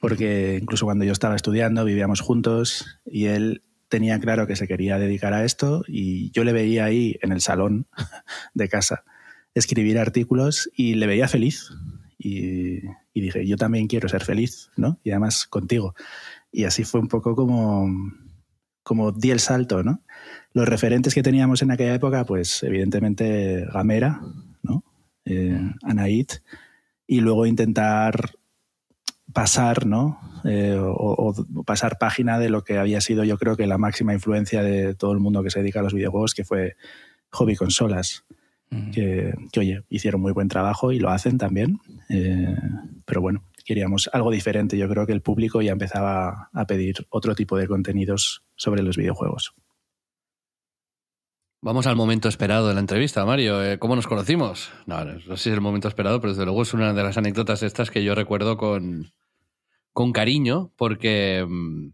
[0.01, 4.98] porque incluso cuando yo estaba estudiando vivíamos juntos y él tenía claro que se quería
[4.98, 7.87] dedicar a esto y yo le veía ahí en el salón
[8.55, 9.05] de casa
[9.55, 11.70] escribir artículos y le veía feliz.
[12.18, 12.81] Y,
[13.14, 14.98] y dije, yo también quiero ser feliz, ¿no?
[15.05, 15.94] Y además contigo.
[16.51, 17.88] Y así fue un poco como,
[18.83, 20.03] como di el salto, ¿no?
[20.53, 24.20] Los referentes que teníamos en aquella época, pues evidentemente Gamera,
[24.62, 24.85] ¿no?
[25.25, 26.29] Eh, Anaid,
[27.07, 28.33] y luego intentar
[29.33, 30.18] pasar, ¿no?
[30.44, 34.12] Eh, o, o, pasar página de lo que había sido, yo creo que la máxima
[34.12, 36.77] influencia de todo el mundo que se dedica a los videojuegos, que fue
[37.31, 38.25] Hobby Consolas
[38.92, 41.79] que, que, oye, hicieron muy buen trabajo y lo hacen también.
[42.12, 42.57] Eh,
[43.07, 44.77] pero bueno, queríamos algo diferente.
[44.77, 48.96] Yo creo que el público ya empezaba a pedir otro tipo de contenidos sobre los
[48.96, 49.55] videojuegos.
[51.64, 53.64] Vamos al momento esperado de la entrevista, Mario.
[53.64, 54.72] Eh, ¿Cómo nos conocimos?
[54.87, 57.16] No, no sé si es el momento esperado, pero desde luego es una de las
[57.16, 59.12] anécdotas estas que yo recuerdo con,
[59.92, 61.92] con cariño, porque, mm,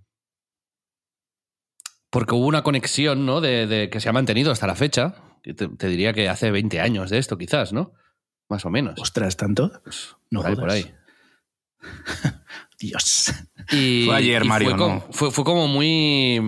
[2.10, 3.42] porque hubo una conexión ¿no?
[3.42, 6.80] de, de, que se ha mantenido hasta la fecha, te, te, diría que hace 20
[6.80, 7.92] años de esto, quizás, ¿no?
[8.48, 9.00] Más o menos.
[9.00, 9.70] Ostras, ¿tanto?
[9.84, 10.94] Pues, no, por ahí, por ahí.
[12.78, 13.32] Dios.
[13.70, 14.84] Y, fue ayer, y Mario, fue, ¿no?
[14.84, 16.40] como, fue, fue, como muy,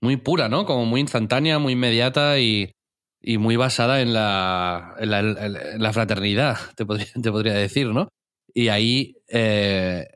[0.00, 0.64] muy pura, ¿no?
[0.64, 2.72] Como muy instantánea, muy inmediata y,
[3.20, 7.88] y muy basada en la, en la, en la fraternidad, te podría, te podría, decir,
[7.88, 8.08] ¿no?
[8.54, 10.06] Y ahí, eh,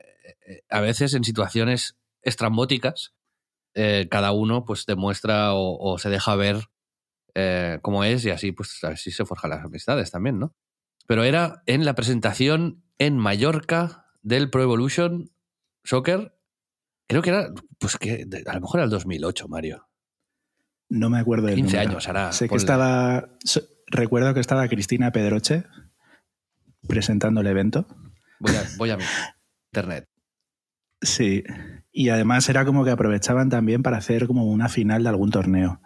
[0.69, 3.13] a veces en situaciones estrambóticas,
[3.75, 6.57] eh, cada uno pues demuestra o, o se deja ver
[7.33, 10.53] eh, como es y así pues así se forjan las amistades también, ¿no?
[11.07, 15.31] Pero era en la presentación en Mallorca del Pro Evolution
[15.83, 16.33] Soccer
[17.11, 19.85] Creo que era, pues que a lo mejor era el 2008, Mario.
[20.87, 21.89] No me acuerdo del 15 número.
[21.89, 22.31] años hará.
[22.31, 22.61] Sé que ponle.
[22.61, 23.29] estaba.
[23.87, 25.65] Recuerdo que estaba Cristina Pedroche
[26.87, 27.85] presentando el evento.
[28.39, 29.03] Voy a, voy a mi
[29.73, 30.07] internet.
[31.01, 31.43] Sí.
[31.91, 35.81] Y además era como que aprovechaban también para hacer como una final de algún torneo.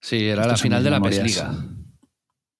[0.00, 1.48] Sí, era la final de la PES memorias.
[1.48, 1.68] Liga.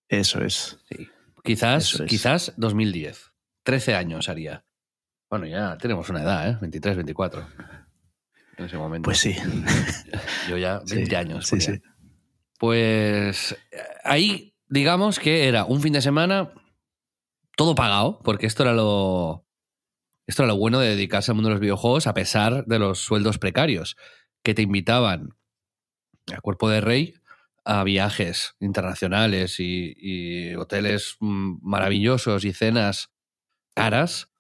[0.09, 0.81] Eso es.
[0.89, 1.09] Sí.
[1.45, 2.03] Quizás, es.
[2.09, 3.33] quizás 2010.
[3.63, 4.65] 13 años haría.
[5.31, 6.59] Bueno, ya tenemos una edad, ¿eh?
[6.61, 7.47] 23, 24.
[8.59, 9.05] En ese momento.
[9.07, 9.35] Pues sí.
[10.49, 11.47] Yo ya 20 Sí, años.
[11.47, 11.67] Sí, ponía.
[11.75, 11.83] sí.
[12.59, 13.57] Pues
[14.05, 16.53] ahí, digamos que era un fin de semana
[17.57, 19.47] todo pagado, porque esto era lo.
[20.27, 22.99] Esto era lo bueno de dedicarse al mundo de los videojuegos, a pesar de los
[23.01, 23.97] sueldos precarios,
[24.43, 25.37] que te invitaban
[26.35, 27.15] a cuerpo de rey
[27.65, 33.11] a viajes internacionales y, hoteles mm, maravillosos y cenas
[33.75, 34.31] caras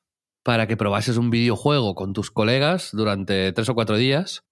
[0.42, 4.44] para que probases un videojuego con tus colegas durante tres o cuatro días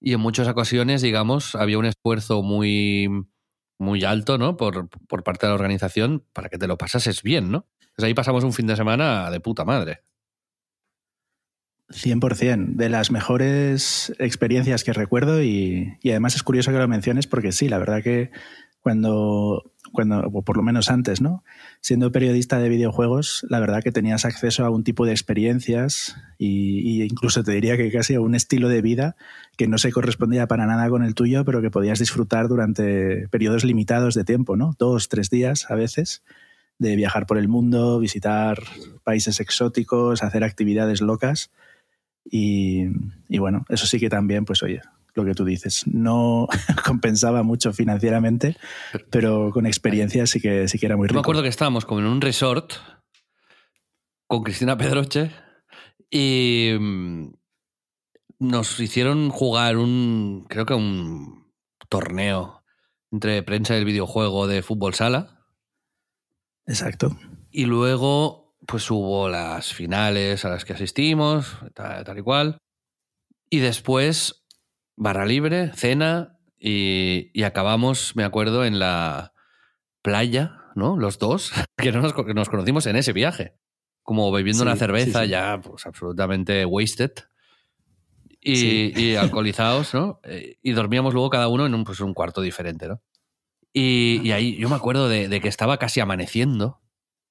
[0.00, 3.08] y en muchas ocasiones, digamos, había un esfuerzo muy,
[3.78, 4.56] muy alto, ¿no?
[4.56, 7.66] Por, por parte de la organización para que te lo pasases bien, ¿no?
[7.96, 10.02] Pues ahí pasamos un fin de semana de puta madre.
[11.88, 17.26] 100%, de las mejores experiencias que recuerdo y, y además es curioso que lo menciones
[17.26, 18.30] porque sí, la verdad que
[18.80, 21.42] cuando, cuando, o por lo menos antes, ¿no?
[21.80, 26.80] Siendo periodista de videojuegos, la verdad que tenías acceso a un tipo de experiencias y,
[26.80, 29.16] y incluso te diría que casi a un estilo de vida
[29.56, 33.64] que no se correspondía para nada con el tuyo, pero que podías disfrutar durante periodos
[33.64, 34.76] limitados de tiempo, ¿no?
[34.78, 36.22] Dos, tres días a veces
[36.78, 38.62] de viajar por el mundo, visitar
[39.02, 41.50] países exóticos, hacer actividades locas.
[42.30, 42.86] Y,
[43.28, 44.80] y, bueno, eso sí que también, pues oye,
[45.14, 46.48] lo que tú dices, no
[46.84, 48.56] compensaba mucho financieramente,
[49.10, 51.18] pero con experiencia sí que, sí que era muy Yo rico.
[51.18, 52.72] me acuerdo que estábamos como en un resort
[54.26, 55.30] con Cristina Pedroche
[56.10, 57.32] y mm,
[58.40, 61.46] nos hicieron jugar un, creo que un
[61.88, 62.62] torneo
[63.10, 65.46] entre prensa del videojuego de fútbol sala.
[66.66, 67.16] Exacto.
[67.50, 72.58] Y luego, pues hubo las finales a las que asistimos, tal, tal y cual.
[73.50, 74.44] Y después,
[74.96, 79.32] barra libre, cena, y, y acabamos, me acuerdo, en la
[80.02, 80.96] playa, ¿no?
[80.96, 83.54] Los dos, que no nos, que nos conocimos en ese viaje.
[84.02, 85.30] Como bebiendo Sí, una cerveza sí, sí.
[85.30, 87.12] ya, pues absolutamente wasted.
[88.40, 90.20] Y, y alcoholizados, ¿no?
[90.24, 93.02] Eh, Y dormíamos luego cada uno en un, pues, un cuarto diferente, ¿no?
[93.72, 96.80] Y, y ahí yo me acuerdo de, de que estaba casi amaneciendo.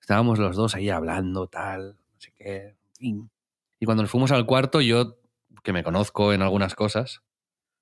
[0.05, 2.75] Estábamos los dos ahí hablando, tal, no sé qué.
[2.99, 5.17] Y cuando nos fuimos al cuarto, yo,
[5.63, 7.23] que me conozco en algunas cosas,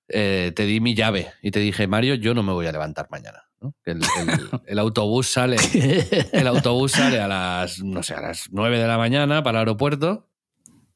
[0.08, 3.10] eh, te di mi llave y te dije, Mario, yo no me voy a levantar
[3.12, 3.44] mañana.
[3.84, 4.04] El, el-
[4.68, 5.58] el autobús sale.
[6.32, 9.68] El autobús sale a las, no sé, a las 9 de la mañana para el
[9.68, 10.30] aeropuerto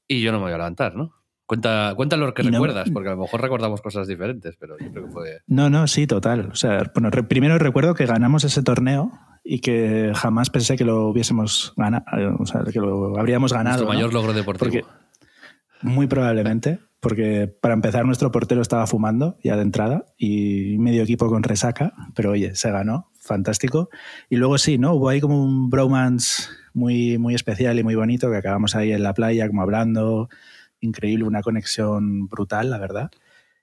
[0.08, 1.14] y yo no me voy a levantar, ¿no?
[1.46, 4.90] Cuenta, cuenta lo que no- recuerdas, porque a lo mejor recordamos cosas diferentes, pero yo
[4.94, 5.42] creo que fue.
[5.48, 6.52] No, no, sí, total.
[6.54, 9.12] O sea, bueno, primero recuerdo que ganamos ese torneo
[9.50, 12.04] y que jamás pensé que lo hubiésemos ganado,
[12.38, 13.78] o sea, que lo habríamos ganado.
[13.78, 13.94] nuestro ¿no?
[13.94, 14.70] mayor logro deportivo.
[14.70, 14.86] Porque-
[15.82, 21.28] Muy probablemente, porque para empezar nuestro portero estaba fumando ya de entrada y medio equipo
[21.30, 23.90] con resaca, pero oye, se ganó, fantástico.
[24.30, 24.94] Y luego sí, ¿no?
[24.96, 29.04] Hubo ahí como un bromance muy, muy especial y muy bonito que acabamos ahí en
[29.04, 30.30] la playa como hablando,
[30.82, 33.12] increíble, una conexión brutal, la verdad.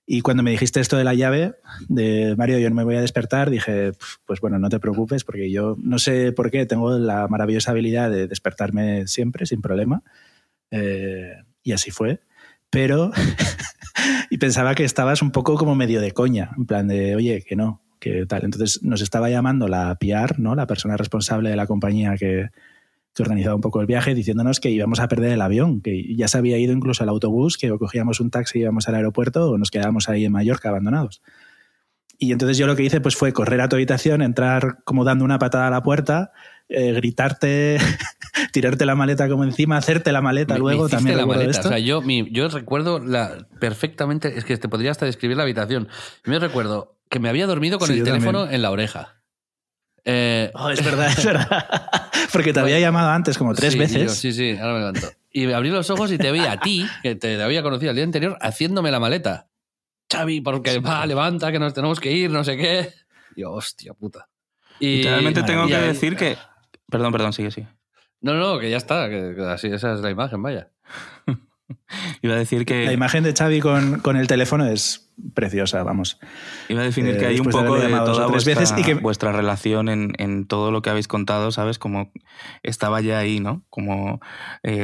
[0.07, 1.55] Y cuando me dijiste esto de la llave,
[1.88, 5.25] de Mario, yo no me voy a despertar, dije, "Pf, pues bueno, no te preocupes,
[5.25, 10.03] porque yo no sé por qué tengo la maravillosa habilidad de despertarme siempre, sin problema.
[10.71, 12.21] Eh, y así fue.
[12.71, 13.12] Pero,
[14.31, 17.57] y pensaba que estabas un poco como medio de coña, en plan de, oye, que
[17.57, 18.45] no, que tal.
[18.45, 20.55] Entonces nos estaba llamando la PR, ¿no?
[20.55, 22.51] la persona responsable de la compañía que,
[23.14, 26.27] que organizaba un poco el viaje, diciéndonos que íbamos a perder el avión, que ya
[26.29, 29.50] se había ido incluso el autobús, que o cogíamos un taxi y íbamos al aeropuerto
[29.50, 31.22] o nos quedábamos ahí en Mallorca abandonados.
[32.18, 35.24] Y entonces yo lo que hice pues fue correr a tu habitación, entrar como dando
[35.24, 36.33] una patada a la puerta,
[36.68, 37.79] eh, gritarte,
[38.53, 41.50] tirarte la maleta como encima, hacerte la maleta Me- me luego hiciste también la maleta.
[41.50, 41.68] esto.
[41.68, 45.42] O sea, yo, mi- yo recuerdo la, perfectamente, es que te podría hasta describir la
[45.42, 45.88] habitación.
[46.24, 48.55] Yo me recuerdo que me había dormido con Sí, el teléfono también.
[48.57, 49.20] en la oreja.
[50.05, 51.66] Eh, Oh, es verdad, es verdad.
[52.35, 54.03] Porque te había llamado antes como tres sí, veces.
[54.03, 55.09] yo, sí, sí, ahora me levanto.
[55.31, 58.05] Y abrí los ojos y te vi a ti, que te había conocido el día
[58.05, 59.49] anterior, haciéndome la maleta.
[60.12, 62.92] Xavi, porque va, levanta, que nos tenemos que ir, no sé qué.
[63.37, 64.29] Y yo, hostia puta.
[64.81, 66.37] Y Realmente tengo que decir que.
[66.90, 67.68] Perdón, perdón, sigue, sigue.
[68.20, 70.70] No, no, que ya está, que, que así, esa es la imagen, vaya.
[72.23, 72.85] Iba a decir que.
[72.85, 75.04] La imagen de Xavi con, con el teléfono es
[75.35, 76.18] preciosa, vamos.
[76.68, 78.94] Iba a definir que hay un poco de, toda vuestra, veces y que...
[78.94, 81.79] vuestra relación en, todo lo que habéis contado, ¿sabes?
[81.79, 82.12] Como
[82.62, 83.64] estaba ya ahí, ¿no?
[83.70, 84.20] Como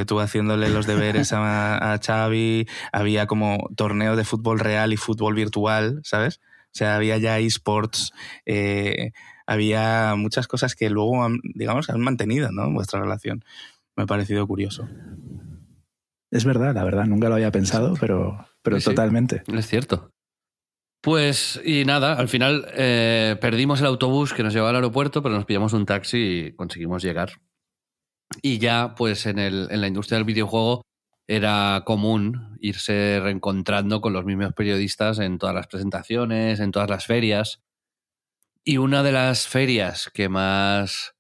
[0.07, 5.35] tú haciéndole los deberes a, a Xavi, había como torneo de fútbol real y fútbol
[5.35, 6.40] virtual, ¿sabes?
[6.71, 8.12] O sea, había ya esports,
[8.47, 9.11] eh,
[9.47, 12.71] había muchas cosas que luego, digamos, han mantenido ¿no?
[12.73, 13.45] vuestra relación.
[13.97, 14.88] Me ha parecido curioso.
[16.31, 19.43] Es verdad, la verdad, nunca lo había pensado, pero, pero totalmente.
[19.49, 20.12] es cierto.
[21.03, 25.35] Pues, y nada, al final eh, perdimos el autobús que nos llevaba al aeropuerto, pero
[25.35, 27.41] nos pillamos un taxi y conseguimos llegar.
[28.43, 30.83] Y ya, pues en, el, en la industria del videojuego
[31.27, 37.07] era común irse reencontrando con los mismos periodistas en todas las presentaciones, en todas las
[37.07, 37.63] ferias.
[38.65, 41.15] Y una de las ferias que más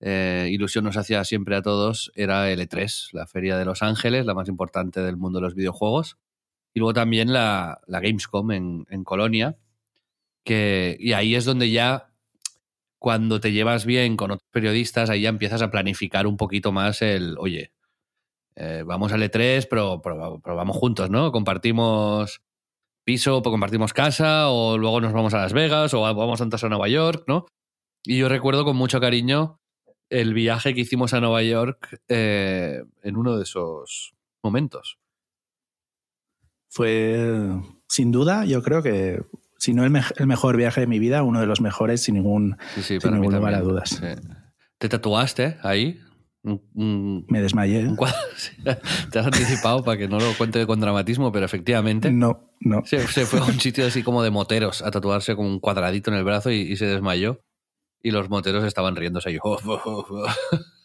[0.00, 4.26] eh, ilusión nos hacía siempre a todos era el E3, la feria de Los Ángeles,
[4.26, 6.18] la más importante del mundo de los videojuegos.
[6.74, 9.56] Y luego también la, Gamescom en, Colonia.
[10.44, 12.12] Que, y ahí es donde ya,
[12.98, 17.00] cuando te llevas bien con otros periodistas, ahí ya empiezas a planificar un poquito más
[17.00, 17.72] el, oye,
[18.56, 21.32] eh, vamos al E3, pero, pero, vamos juntos, ¿no?
[21.32, 22.42] Compartimos
[23.04, 26.68] piso, pues compartimos casa, o luego nos vamos a Las Vegas, o vamos antes a
[26.68, 27.46] Nueva York, ¿no?
[28.04, 29.60] Y yo recuerdo con mucho cariño
[30.10, 34.98] el viaje que hicimos a Nueva York eh, en uno de esos momentos.
[36.74, 37.54] Fue,
[37.88, 39.22] sin duda, yo creo que,
[39.58, 39.92] si no el,
[40.26, 43.60] mejor viaje de mi vida, uno de los mejores, sin ningún, sin ningún lugar a
[43.60, 44.02] dudas.
[44.78, 46.00] ¿Te tatuaste ahí?
[46.42, 47.94] Me desmayé.
[49.12, 52.10] Te has anticipado para que no lo cuente con dramatismo, pero efectivamente.
[52.10, 52.82] No, no.
[52.84, 56.16] Se, fue a un sitio así como de moteros a tatuarse con un cuadradito en
[56.16, 57.40] el brazo y, se desmayó.
[58.02, 59.32] Y los moteros estaban riéndose.
[59.32, 59.40] Yo,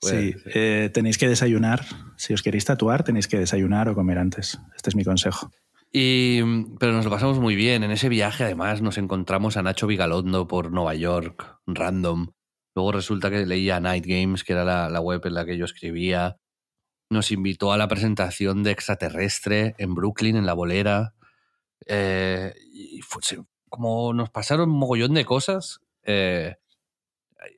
[0.00, 1.84] sí, eh, tenéis que desayunar.
[2.16, 4.58] Si os queréis tatuar, tenéis que desayunar o comer antes.
[4.74, 5.50] Este es mi consejo.
[5.92, 6.40] Y,
[6.78, 7.82] pero nos lo pasamos muy bien.
[7.82, 12.28] En ese viaje, además, nos encontramos a Nacho Vigalondo por Nueva York, random.
[12.74, 16.36] Luego resulta que leía Night Games, que era la, web en la que yo escribía.
[17.10, 21.14] Nos invitó a la presentación de Extraterrestre en Brooklyn, en la bolera.
[21.86, 23.00] Eh, y
[23.68, 26.56] como nos pasaron un mogollón de cosas, eh,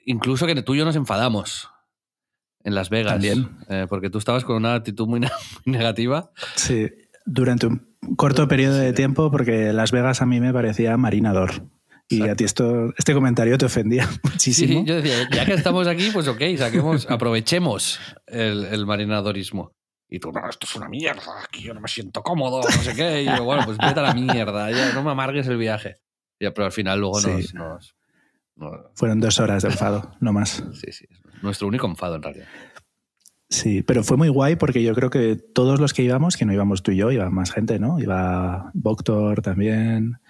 [0.06, 1.68] incluso que tú y yo nos enfadamos
[2.64, 3.12] en Las Vegas.
[3.12, 3.50] También.
[3.68, 5.20] Eh, porque tú estabas con una actitud muy
[5.64, 6.30] negativa.
[6.56, 6.90] Sí,
[7.24, 11.68] durante un corto periodo de tiempo, porque Las Vegas a mí me parecía marinador.
[12.08, 14.80] Y a ti esto, este comentario te ofendía muchísimo.
[14.80, 19.72] Sí, yo decía, ya que estamos aquí, pues ok, saquemos, aprovechemos el, el marinadorismo.
[20.08, 22.94] Y tú, no, esto es una mierda, aquí yo no me siento cómodo, no sé
[22.94, 23.22] qué.
[23.22, 26.02] Y yo, bueno, pues vete a la mierda, ya no me amargues el viaje.
[26.38, 27.96] Ya, pero al final luego nos, nos,
[28.94, 30.62] Fueron dos horas de enfado, no más.
[30.74, 31.06] Sí, sí,
[31.42, 32.46] nuestro único enfado en realidad.
[33.52, 36.54] Sí, pero fue muy guay porque yo creo que todos los que íbamos, que no
[36.54, 37.98] íbamos tú y yo, iba más gente, ¿no?
[37.98, 40.20] Iba Voctor también.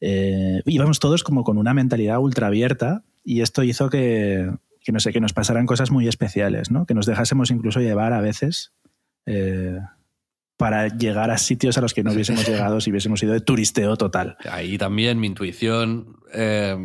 [0.00, 4.50] Eh, íbamos todos como con una mentalidad ultra abierta y esto hizo que,
[4.82, 6.86] que, no sé, que nos pasaran cosas muy especiales, ¿no?
[6.86, 8.72] Que nos dejásemos incluso llevar a veces
[9.26, 9.78] eh,
[10.56, 13.98] para llegar a sitios a los que no hubiésemos llegado si hubiésemos ido de turisteo
[13.98, 14.38] total.
[14.50, 16.76] Ahí también mi intuición eh,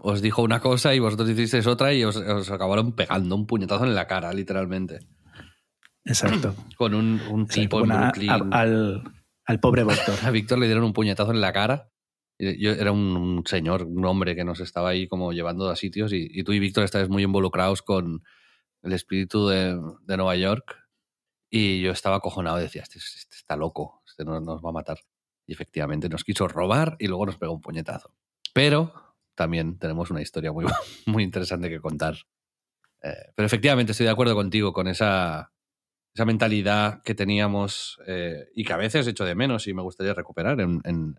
[0.00, 3.84] os dijo una cosa y vosotros hicisteis otra y os, os acabaron pegando un puñetazo
[3.84, 5.00] en la cara, literalmente.
[6.08, 6.54] Exacto.
[6.76, 8.30] Con un, tipo en Brooklyn.
[8.52, 10.14] al, pobre Víctor.
[10.24, 11.90] A Víctor le dieron un puñetazo en la cara.
[12.38, 16.44] Yo, era un, señor, un hombre que nos estaba ahí como llevando a sitios y,
[16.44, 18.22] tú y Víctor estáis muy involucrados con
[18.82, 19.74] el espíritu de,
[20.06, 20.76] Nueva York
[21.50, 24.98] y yo estaba acojonado, decía, este, este, está loco, este nos va a matar.
[25.46, 28.14] Y efectivamente nos quiso robar y luego nos pegó un puñetazo.
[28.54, 28.92] Pero
[29.38, 30.66] también tenemos una historia muy,
[31.06, 32.16] muy interesante que contar.
[33.02, 35.52] Eh, pero efectivamente estoy de acuerdo contigo con esa,
[36.12, 40.12] esa mentalidad que teníamos eh, y que a veces hecho de menos y me gustaría
[40.12, 41.16] recuperar en,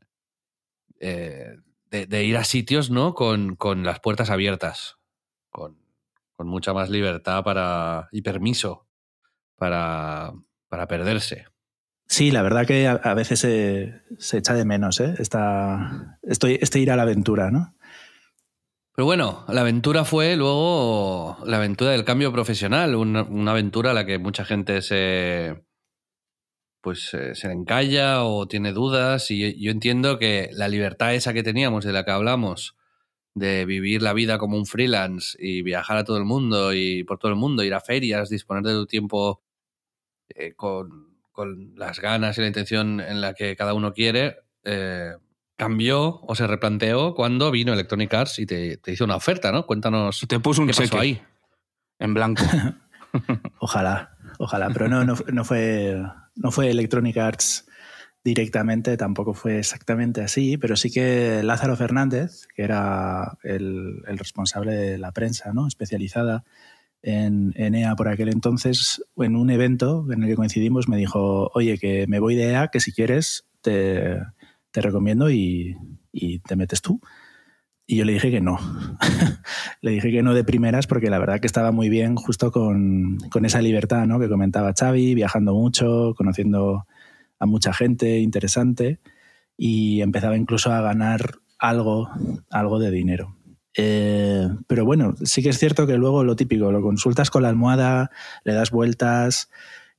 [0.99, 1.55] eh,
[1.89, 3.13] de, ir a sitios ¿no?
[3.13, 4.97] Con, las puertas abiertas,
[5.49, 5.77] con,
[6.39, 8.85] mucha más libertad para, y permiso
[9.55, 10.33] para,
[10.67, 11.45] para perderse.
[12.05, 15.13] Sí, la verdad que a, veces se, se, echa de menos ¿eh?
[15.19, 17.75] Estoy, este ir a la aventura, ¿no?
[18.99, 24.05] Pero bueno, la aventura fue luego la aventura del cambio profesional, una, aventura a la
[24.05, 25.63] que mucha gente se
[26.81, 29.31] pues eh, se encalla o tiene dudas.
[29.31, 32.75] Y yo entiendo que la libertad esa que teníamos de la que hablamos
[33.35, 37.19] de vivir la vida como un freelance y viajar a todo el mundo y por
[37.19, 39.41] todo el mundo, ir a ferias, disponer de tu tiempo
[40.27, 45.13] eh, con, con, las ganas y la intención en la que cada uno quiere, eh,
[45.59, 49.67] cambió o se replanteó cuando vino Electronic Arts y te, hizo una oferta, ¿no?
[49.67, 50.25] Cuéntanos.
[50.27, 51.21] Te puso un cheque ahí.
[51.99, 52.43] En blanco.
[53.59, 54.69] ojalá, ojalá.
[54.69, 56.01] Pero no, no, fue,
[56.35, 57.65] no fue Electronic Arts
[58.23, 64.97] directamente tampoco fue exactamente así, pero sí que Lázaro Fernández, que era el, responsable de
[64.97, 65.67] la prensa ¿no?
[65.67, 66.43] especializada
[67.01, 71.77] en, EA por aquel entonces, en un evento en el que coincidimos, me dijo, oye,
[71.77, 74.19] que me voy de EA, que si quieres te,
[74.73, 75.77] recomiendo y,
[76.47, 76.99] te metes tú.
[77.85, 78.59] Y yo le dije que no.
[79.81, 83.17] le dije que no de primeras porque la verdad que estaba muy bien justo con,
[83.31, 84.19] con, esa libertad ¿no?
[84.19, 86.85] que comentaba Xavi, viajando mucho, conociendo
[87.39, 88.99] a mucha gente interesante
[89.57, 92.09] y empezaba incluso a ganar algo,
[92.49, 93.35] algo de dinero.
[93.75, 97.49] Eh, pero bueno, sí que es cierto que luego lo típico, lo consultas con la
[97.49, 98.11] almohada,
[98.43, 99.49] le das vueltas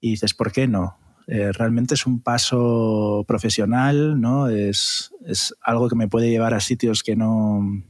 [0.01, 0.99] y dices, ¿por qué no?
[1.33, 4.49] Eh, realmente es un paso profesional, ¿no?
[4.49, 7.85] Es, es, algo que me puede llevar a sitios que no,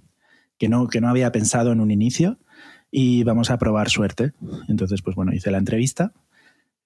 [0.59, 2.39] que, no, que no había pensado en un inicio
[2.91, 4.33] y vamos a probar suerte.
[4.69, 6.13] Entonces, pues bueno, hice la entrevista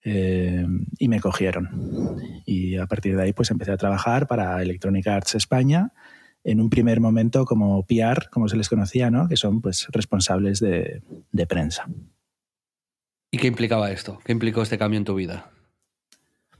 [0.05, 0.65] eh,
[0.97, 2.21] y me cogieron.
[2.47, 5.93] Y a partir de ahí, pues empecé a trabajar para Electronic Arts España
[6.45, 9.29] en un primer momento como PR, como se les conocía, ¿no?
[9.29, 11.03] que son pues, responsables de,
[11.49, 11.89] prensa.
[13.33, 14.21] ¿Y qué implicaba esto?
[14.25, 15.51] ¿Qué implicó este cambio en tu vida?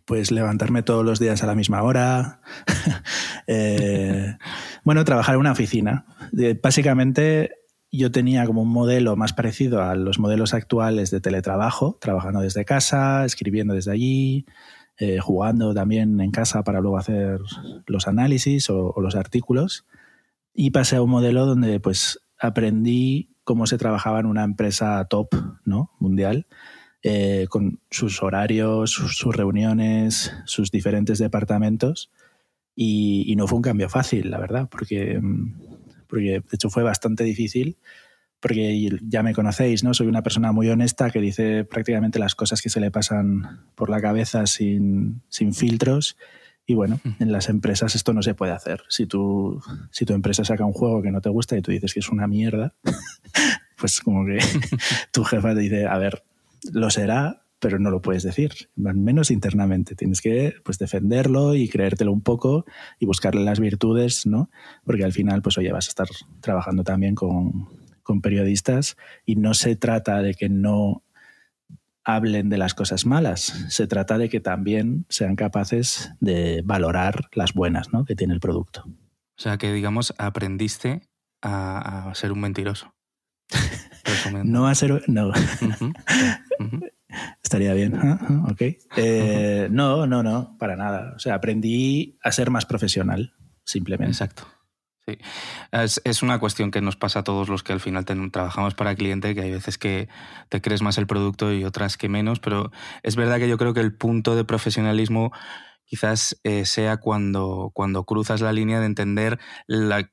[0.05, 2.41] Pues levantarme todos los días a la misma hora.
[3.47, 4.39] Eh,
[4.85, 6.07] bueno, trabajar en una oficina.
[6.63, 7.51] Básicamente
[7.97, 12.65] yo tenía como un modelo más parecido a los modelos actuales de teletrabajo, trabajando desde
[12.65, 14.47] casa, escribiendo desde allí,
[14.99, 17.41] eh, jugando también en casa para luego hacer
[17.87, 19.87] los análisis o, los artículos.
[20.53, 25.35] Y pasé a un modelo donde pues aprendí cómo se trabajaba en una empresa top
[25.65, 25.91] ¿no?
[25.99, 26.47] mundial,
[27.05, 32.11] eh, con sus horarios, sus, reuniones, sus diferentes departamentos.
[32.75, 35.21] Y, y, no fue un cambio fácil, la verdad, porque,
[36.09, 37.77] porque de hecho fue bastante difícil
[38.45, 39.95] porque ya me conocéis, ¿no?
[39.95, 43.89] Soy una persona muy honesta que dice prácticamente las cosas que se le pasan por
[43.89, 46.19] la cabeza sin, sin filtros.
[46.67, 48.83] Y bueno, en las empresas esto no se puede hacer.
[48.91, 51.95] Si tu, si tu empresa saca un juego que no te gusta y tú dices
[51.95, 52.75] que es una mierda,
[53.79, 54.39] pues como que
[55.11, 56.23] tu jefa te dice, a ver,
[56.73, 59.95] lo será, pero no lo puedes decir, menos internamente.
[59.95, 62.67] Tienes que pues, defenderlo y creértelo un poco
[62.99, 64.51] y buscarle las virtudes, ¿no?
[64.85, 66.09] Porque al final, pues oye, vas a estar
[66.41, 67.69] trabajando también con,
[68.03, 71.03] con periodistas y no se trata de que no
[72.05, 77.55] hablen de las cosas malas, se trata de que también sean capaces de valorar las
[77.55, 78.05] buenas ¿no?
[78.05, 78.85] que tiene el producto.
[78.87, 81.09] O sea, que digamos, aprendiste
[81.43, 82.95] a, ser un mentiroso.
[84.45, 85.03] no a ser...
[85.09, 85.33] No.
[87.43, 87.95] Estaría bien.
[88.51, 88.63] ok.
[88.97, 91.13] Eh, no, no, no, para nada.
[91.17, 93.35] O sea, aprendí a ser más profesional,
[93.65, 94.13] simplemente.
[94.13, 94.47] Exacto.
[95.07, 95.19] Sí,
[96.05, 99.35] es, una cuestión que nos pasa a todos los que al final trabajamos para cliente,
[99.35, 100.09] que hay veces que
[100.49, 102.71] te crees más el producto y otras que menos, pero
[103.03, 105.31] es verdad que yo creo que el punto de profesionalismo
[105.85, 109.39] quizás eh, sea cuando, cuando cruzas la línea de entender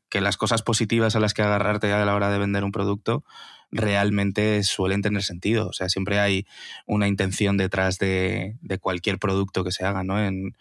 [0.10, 3.24] que las cosas positivas a las que agarrarte a la hora de vender un producto
[3.72, 5.70] realmente suelen tener sentido.
[5.70, 6.46] O sea, siempre hay
[6.86, 10.20] una intención detrás de, cualquier producto que se haga, ¿no?
[10.24, 10.56] En,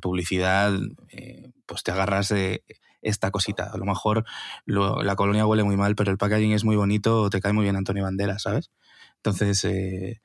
[0.00, 0.72] publicidad,
[1.10, 2.64] eh, pues te agarras de
[3.02, 3.70] esta cosita.
[3.70, 4.24] A lo mejor
[4.64, 7.64] la colonia huele muy mal, pero el packaging es muy bonito o te cae muy
[7.64, 8.70] bien Antonio Banderas, ¿sabes?
[9.16, 10.22] Entonces, eh,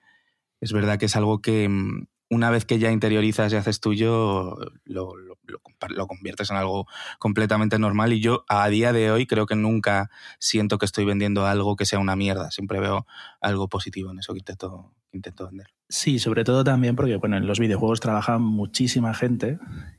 [0.61, 4.57] es verdad que es algo que mm, una vez que ya interiorizas y haces tuyo,
[4.85, 8.13] lo, lo, conviertes en algo completamente normal.
[8.13, 11.85] Y yo a día de hoy creo que nunca siento que estoy vendiendo algo que
[11.85, 12.51] sea una mierda.
[12.51, 13.07] Siempre veo
[13.41, 15.67] algo positivo en eso que intento, intento vender.
[15.87, 19.57] Sí, sobre todo también porque bueno, en los videojuegos trabaja muchísima gente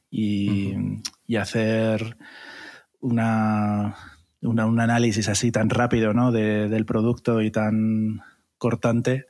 [0.08, 0.74] y,
[1.26, 2.16] y hacer
[3.00, 3.96] una,
[4.42, 6.32] un análisis así tan rápido ¿no?
[6.32, 8.22] del producto y tan
[8.56, 9.26] cortante,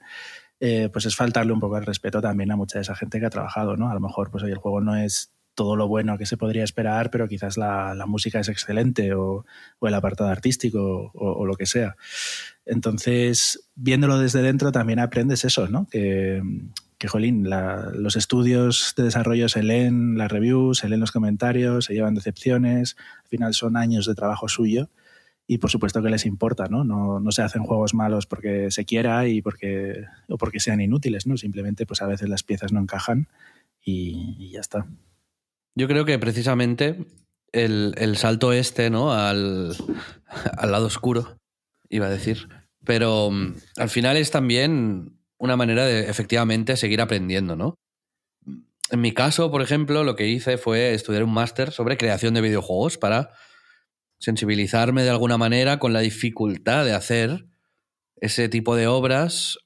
[0.60, 3.26] eh, pues es faltarle un poco el respeto también a mucha de esa gente que
[3.26, 3.76] ha trabajado.
[3.76, 3.90] ¿no?
[3.90, 6.64] A lo mejor pues, hoy el juego no es todo lo bueno que se podría
[6.64, 9.44] esperar, pero quizás la, música es excelente o,
[9.82, 11.96] el apartado artístico o, lo que sea.
[12.64, 15.86] Entonces, viéndolo desde dentro también aprendes eso, ¿no?
[15.90, 16.40] Que,
[16.98, 21.94] que jolín, los estudios de desarrollo se leen las reviews, se leen los comentarios, se
[21.94, 24.88] llevan decepciones, al final son años de trabajo suyo
[25.46, 26.84] y por supuesto que les importa, ¿no?
[26.84, 31.36] No, se hacen juegos malos porque se quiera y porque, o porque sean inútiles, ¿no?
[31.36, 33.28] Simplemente pues a veces las piezas no encajan
[33.84, 34.86] y, ya está.
[35.74, 37.04] Yo creo que precisamente
[37.52, 39.12] el, salto este, ¿no?
[39.12, 39.74] Al,
[40.56, 41.36] al lado oscuro,
[41.88, 42.48] iba a decir.
[42.84, 47.74] Pero mm, al final es también una manera de efectivamente seguir aprendiendo, ¿no?
[48.90, 52.40] En mi caso, por ejemplo, lo que hice fue estudiar un máster sobre creación de
[52.40, 53.30] videojuegos para
[54.20, 57.46] sensibilizarme de alguna manera con la dificultad de hacer
[58.16, 59.58] ese tipo de obras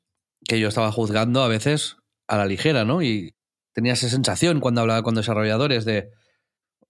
[0.47, 1.97] que yo estaba juzgando a veces
[2.27, 3.03] a la ligera, ¿no?
[3.03, 3.35] Y
[3.73, 6.11] tenía esa sensación cuando hablaba con desarrolladores de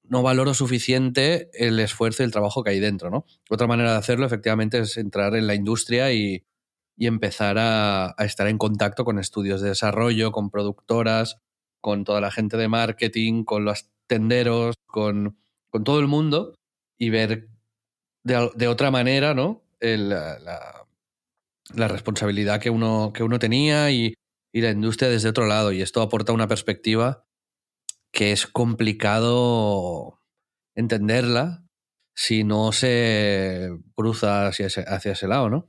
[0.05, 3.25] no valoro suficiente el esfuerzo y el trabajo que hay dentro, ¿no?
[3.51, 6.45] Otra manera de hacerlo, efectivamente, es entrar en la industria y,
[6.97, 11.41] empezar a, estar en contacto con estudios de desarrollo, con productoras,
[11.81, 15.39] con toda la gente de marketing, con los tenderos, con,
[15.85, 16.55] todo el mundo
[16.97, 17.49] y ver
[18.25, 19.63] de, otra manera, ¿no?
[19.81, 20.87] la,
[21.75, 24.15] responsabilidad que uno, que uno tenía y,
[24.53, 25.73] y la industria desde otro lado.
[25.73, 27.25] Y esto aporta una perspectiva
[28.11, 30.21] que es complicado
[30.75, 31.65] entenderla
[32.15, 35.69] si no se cruza hacia ese, hacia ese lado, ¿no?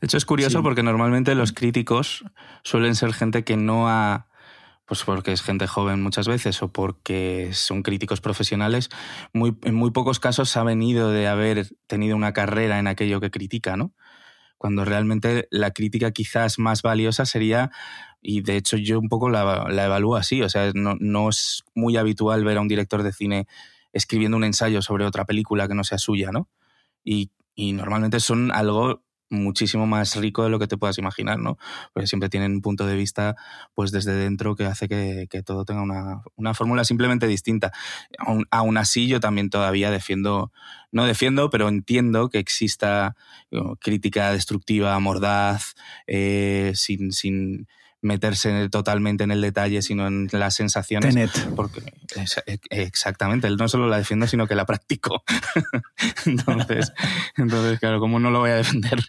[0.00, 2.24] De hecho, es curioso porque normalmente los críticos
[2.62, 4.28] suelen ser gente que no ha.
[4.90, 8.88] Pues porque es gente joven muchas veces o porque son críticos profesionales,
[9.32, 13.30] muy, en muy pocos casos ha venido de haber tenido una carrera en aquello que
[13.30, 13.94] critica, ¿no?
[14.58, 17.70] Cuando realmente la crítica quizás más valiosa sería
[18.20, 21.62] y de hecho yo un poco la, la evalúo así, o sea, no, no, es
[21.76, 23.46] muy habitual ver a un director de cine
[23.92, 26.48] escribiendo un ensayo sobre otra película que no sea suya, ¿no?
[27.04, 31.56] Y, y normalmente son algo muchísimo más rico de lo que te puedas imaginar, ¿no?
[31.94, 33.36] Porque siempre tienen un punto de vista,
[33.74, 37.72] pues desde dentro, que hace que, que todo tenga una, una, fórmula simplemente distinta.
[38.50, 40.52] Aún, así, yo también todavía defiendo,
[40.90, 43.16] no defiendo, pero entiendo que exista
[43.80, 45.74] crítica destructiva, mordaz,
[46.06, 47.68] eh, sin, sin,
[48.02, 51.14] meterse totalmente en el detalle, sino en las sensaciones.
[51.54, 51.82] Porque,
[52.70, 55.22] exactamente, él no solo la defiendo, sino que la practico.
[56.26, 56.92] entonces,
[57.36, 59.00] entonces, claro, ¿cómo no lo voy a defender?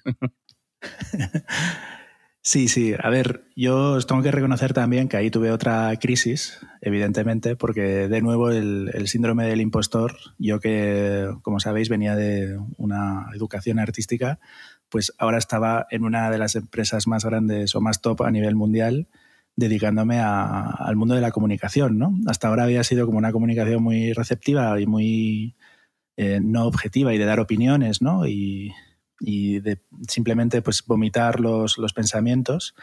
[2.43, 2.95] Sí, sí.
[2.99, 8.07] A ver, yo os tengo que reconocer también que ahí tuve otra crisis, evidentemente, porque
[8.07, 13.77] de nuevo el, el, síndrome del impostor, yo que, como sabéis, venía de una educación
[13.77, 14.39] artística,
[14.91, 18.55] pues ahora estaba en una de las empresas más grandes o más top a nivel
[18.55, 19.07] mundial
[19.55, 22.13] dedicándome al mundo de la comunicación, ¿no?
[22.27, 25.55] Hasta ahora había sido como una comunicación muy receptiva y muy
[26.17, 28.27] eh, no objetiva y de dar opiniones, ¿no?
[28.27, 28.73] Y,
[29.23, 32.73] de simplemente pues vomitar los, los, pensamientos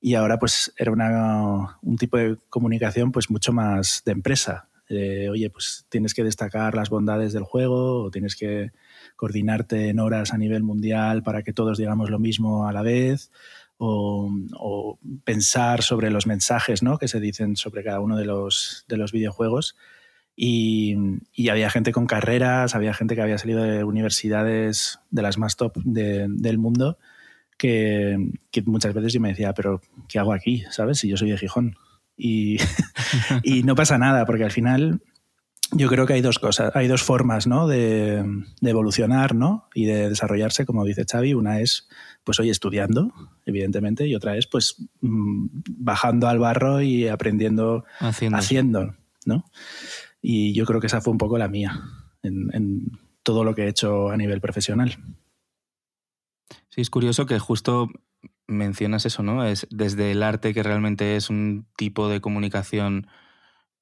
[0.00, 4.68] y ahora pues era un tipo de comunicación pues mucho más de empresa.
[4.88, 8.70] oye, pues tienes que destacar las bondades del juego o tienes que
[9.22, 13.30] coordinarte en horas a nivel mundial para que todos digamos lo mismo a la vez,
[13.78, 16.98] o, pensar sobre los mensajes ¿no?
[16.98, 19.76] que se dicen sobre cada uno de los, de los videojuegos.
[20.34, 20.96] Y,
[21.48, 25.76] había gente con carreras, había gente que había salido de universidades de las más top
[25.84, 26.98] del mundo,
[27.56, 28.18] que,
[28.66, 30.64] muchas veces yo me decía, pero ¿qué hago aquí?
[30.70, 30.98] ¿Sabes?
[30.98, 31.76] Si yo soy de Gijón.
[32.16, 32.56] Y
[33.64, 35.00] no pasa nada, porque al final
[35.72, 37.66] yo creo que hay dos cosas, hay dos formas ¿no?
[37.66, 38.24] de,
[38.60, 39.68] evolucionar ¿no?
[39.74, 41.34] y de desarrollarse, como dice Xavi.
[41.34, 41.88] Una es,
[42.24, 43.12] pues hoy estudiando,
[43.46, 45.46] evidentemente, y otra es, pues, mm,
[45.78, 48.94] bajando al barro y aprendiendo haciendo.
[49.24, 49.44] ¿no?
[50.20, 51.80] Y yo creo que esa fue un poco la mía
[52.22, 54.96] en, todo lo que he hecho a nivel profesional.
[56.70, 57.88] Sí, es curioso que justo
[58.48, 59.46] mencionas eso, ¿no?
[59.46, 63.06] Es desde el arte que realmente es un tipo de comunicación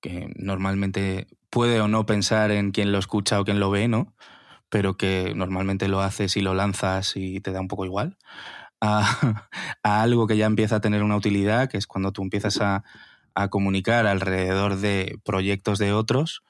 [0.00, 4.14] que normalmente puede o no pensar en quién lo escucha o quién lo ve, ¿no?
[4.68, 8.16] Pero que normalmente lo haces y lo lanzas y te da un poco igual.
[8.80, 9.48] A,
[9.82, 12.84] algo que ya empieza a tener una utilidad, que es cuando tú empiezas a,
[13.50, 16.42] comunicar alrededor de proyectos de otros,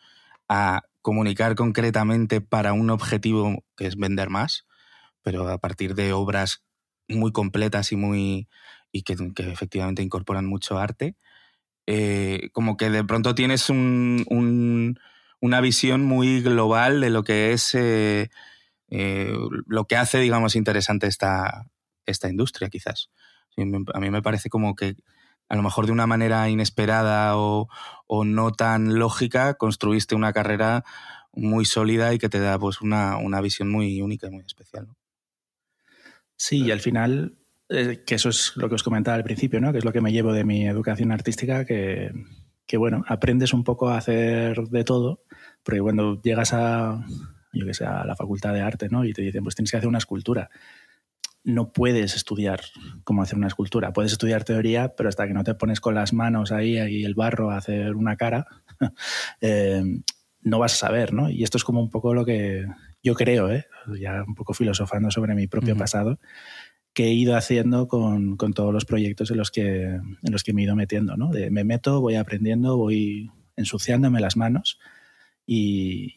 [0.49, 4.67] a comunicar concretamente para un objetivo que es vender más,
[5.23, 6.65] pero a partir de obras
[7.07, 8.49] muy completas y muy
[8.91, 11.17] y que efectivamente incorporan mucho arte
[11.87, 14.99] eh, como que de pronto tienes un,
[15.41, 18.31] una visión muy global de lo que es eh,
[18.91, 19.33] eh,
[19.67, 21.67] lo que hace, digamos, interesante esta,
[22.07, 23.11] esta industria, quizás.
[23.95, 24.97] A mí me parece como que
[25.49, 27.69] a lo mejor de una manera inesperada o,
[28.25, 30.85] no tan lógica construiste una carrera
[31.33, 34.89] muy sólida y que te da pues una, una visión muy única y muy especial.
[36.37, 37.40] Sí, y al final
[37.71, 39.73] eh, que eso es lo que os comentaba al principio, ¿no?
[39.73, 42.13] que es lo que me llevo de mi educación artística, que,
[42.67, 45.23] que bueno, aprendes un poco a hacer de todo,
[45.63, 47.05] porque cuando llegas a,
[47.53, 49.05] yo que sé, a la facultad de arte ¿no?
[49.05, 50.51] y te dicen, pues tienes que hacer una escultura,
[51.45, 52.61] no puedes estudiar
[53.05, 53.93] cómo hacer una escultura.
[53.93, 57.15] Puedes estudiar teoría, pero hasta que no te pones con las manos ahí y el
[57.15, 58.47] barro a hacer una cara,
[59.41, 59.83] eh,
[60.43, 61.31] no vas a saber, ¿no?
[61.31, 62.67] Y esto es como un poco lo que
[63.03, 63.67] yo creo, ¿eh?
[63.99, 66.19] ya un poco filosofando sobre mi propio pasado,
[67.01, 70.53] que he ido haciendo con, con, todos los proyectos en los que, en los que
[70.53, 71.17] me he ido metiendo.
[71.17, 71.31] ¿no?
[71.31, 74.79] Me meto, voy aprendiendo, voy ensuciándome las manos
[75.47, 76.13] y,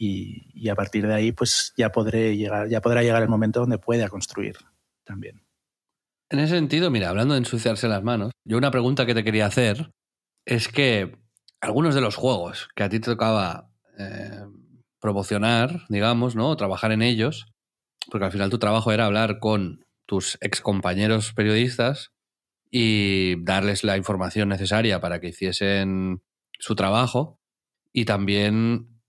[0.54, 3.78] y, a partir de ahí pues ya, podré llegar, ya podrá llegar el momento donde
[3.78, 4.58] pueda construir
[5.06, 5.42] también.
[6.30, 9.46] En ese sentido, mira, hablando de ensuciarse las manos, yo una pregunta que te quería
[9.46, 9.90] hacer
[10.46, 11.16] es que
[11.62, 14.42] algunos de los juegos que a ti te tocaba eh,
[15.00, 16.50] promocionar, digamos, ¿no?
[16.50, 17.46] O trabajar en ellos,
[18.12, 22.12] porque al final tu trabajo era hablar con tus ex compañeros periodistas
[22.70, 26.24] y darles la información necesaria para que hiciesen
[26.60, 27.40] su trabajo
[27.94, 29.00] y también,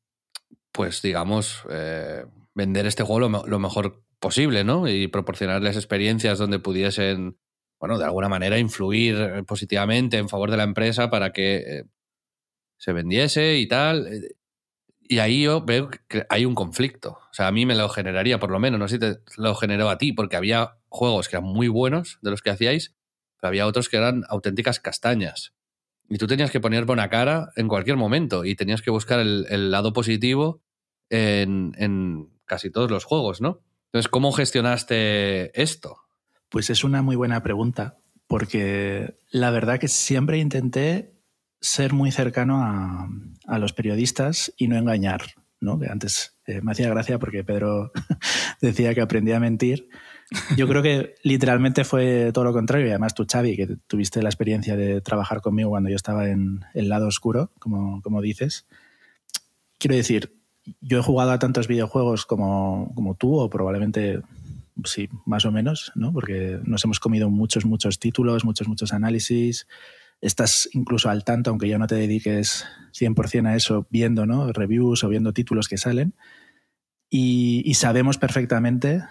[0.71, 4.87] pues digamos, eh, vender este juego lo, mejor posible, ¿no?
[4.87, 7.39] Y proporcionarles experiencias donde pudiesen,
[7.81, 11.85] bueno, de alguna manera influir positivamente en favor de la empresa para que eh,
[12.77, 14.09] se vendiese y tal.
[15.01, 17.19] Y ahí yo veo que hay un conflicto.
[17.31, 19.55] O sea, a mí me lo generaría, por lo menos, no sé si te lo
[19.55, 22.95] generó a ti, porque había juegos que eran muy buenos de los que hacíais,
[23.41, 25.53] pero había otros que eran auténticas castañas.
[26.09, 29.71] Y tú tenías que poner buena cara en cualquier momento y tenías que buscar el,
[29.71, 30.63] lado positivo
[31.11, 33.61] en, casi todos los juegos, ¿no?
[33.87, 35.97] Entonces, ¿cómo gestionaste esto?
[36.49, 41.15] Pues es una muy buena pregunta, porque la verdad que siempre intenté
[41.61, 45.23] ser muy cercano a, los periodistas y no engañar,
[45.61, 45.79] ¿no?
[45.79, 47.91] Que antes eh, me hacía gracia porque Pedro
[48.61, 49.89] decía que aprendía a mentir.
[50.57, 52.87] Yo creo que literalmente fue todo lo contrario.
[52.87, 56.61] Y además tú, Xavi, que tuviste la experiencia de trabajar conmigo cuando yo estaba en
[56.74, 58.66] el lado oscuro, como, como dices.
[59.78, 60.35] Quiero decir,
[60.80, 64.22] yo he jugado a tantos videojuegos como, como tú, o probablemente
[64.85, 66.12] sí, más o menos, ¿no?
[66.12, 69.66] Porque nos hemos comido muchos, muchos títulos, muchos, muchos análisis
[70.24, 72.64] estás incluso al tanto, aunque ya no te dediques
[72.99, 74.51] 100% a eso, viendo ¿no?
[74.53, 76.14] reviews o viendo títulos que salen.
[77.11, 79.03] Y, sabemos perfectamente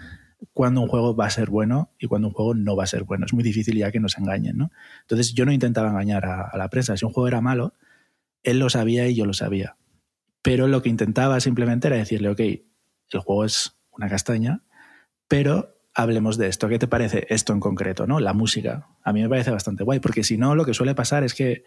[0.52, 3.04] cuándo un juego va a ser bueno y cuándo un juego no va a ser
[3.04, 3.26] bueno.
[3.26, 4.58] Es muy difícil ya que nos engañen.
[4.58, 4.72] ¿no?
[5.02, 6.98] Entonces yo no intentaba engañar a, la prensa.
[6.98, 7.74] Si un juego era malo,
[8.44, 9.78] él lo sabía y yo lo sabía.
[10.42, 14.64] Pero lo que intentaba simplemente era decirle, ok, el juego es una castaña,
[15.28, 16.68] pero hablemos de esto.
[16.68, 18.08] ¿Qué te parece esto en concreto?
[18.08, 18.20] ¿no?
[18.20, 18.88] La música.
[19.04, 21.64] A mí me parece bastante guay, porque si no, lo que suele pasar es que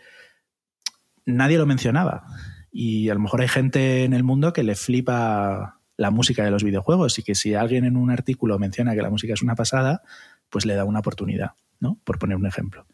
[1.25, 2.27] nadie lo mencionaba.
[2.71, 6.51] Y a lo mejor hay gente en el mundo que le flipa la música de
[6.51, 9.55] los videojuegos y que si alguien en un artículo menciona que la música es una
[9.55, 10.03] pasada,
[10.51, 11.99] pues le da una oportunidad, ¿no?
[12.05, 12.87] Por poner un ejemplo.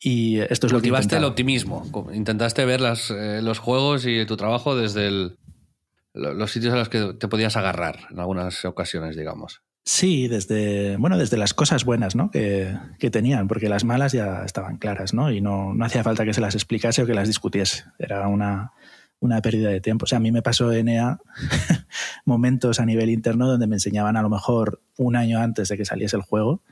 [0.00, 1.86] Y esto es lo que el optimismo.
[2.12, 5.36] Intentaste ver las, eh, los juegos y tu trabajo desde
[6.12, 9.62] los sitios a los que te podías agarrar en algunas ocasiones, digamos.
[9.84, 12.30] Sí, desde, bueno, desde las cosas buenas ¿no?
[12.30, 12.76] que,
[13.10, 15.32] tenían, porque las malas ya estaban claras, ¿no?
[15.32, 17.84] Y no, no hacía falta que se las explicase o que las discutiese.
[17.98, 18.72] Era una,
[19.22, 20.04] una pérdida de tiempo.
[20.04, 21.18] O sea, a mí me pasó en EA
[22.26, 25.84] momentos a nivel interno donde me enseñaban a lo mejor un año antes de que
[25.84, 26.62] saliese el juego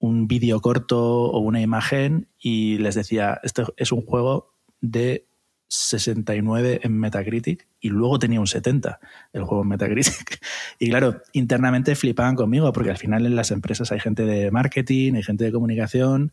[0.00, 5.26] un vídeo corto o una imagen y les decía, esto es un juego de
[5.68, 8.98] 69 en Metacritic y luego tenía un 70
[9.32, 10.40] el juego en Metacritic.
[10.82, 15.12] Y claro, internamente flipaban conmigo porque al final en las empresas hay gente de marketing,
[15.12, 16.32] hay gente de comunicación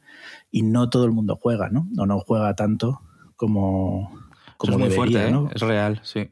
[0.50, 1.90] y no todo el mundo juega, ¿no?
[1.98, 3.02] O no juega tanto
[3.36, 4.10] como,
[4.58, 5.48] como es muy fuerte, ¿no?
[5.48, 5.52] ¿eh?
[5.56, 6.30] Es real, sí.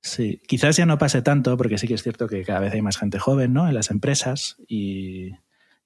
[0.00, 2.82] Sí, quizás ya no pase tanto porque sí que es cierto que cada vez hay
[2.82, 3.68] más gente joven, ¿no?
[3.68, 5.32] En las empresas y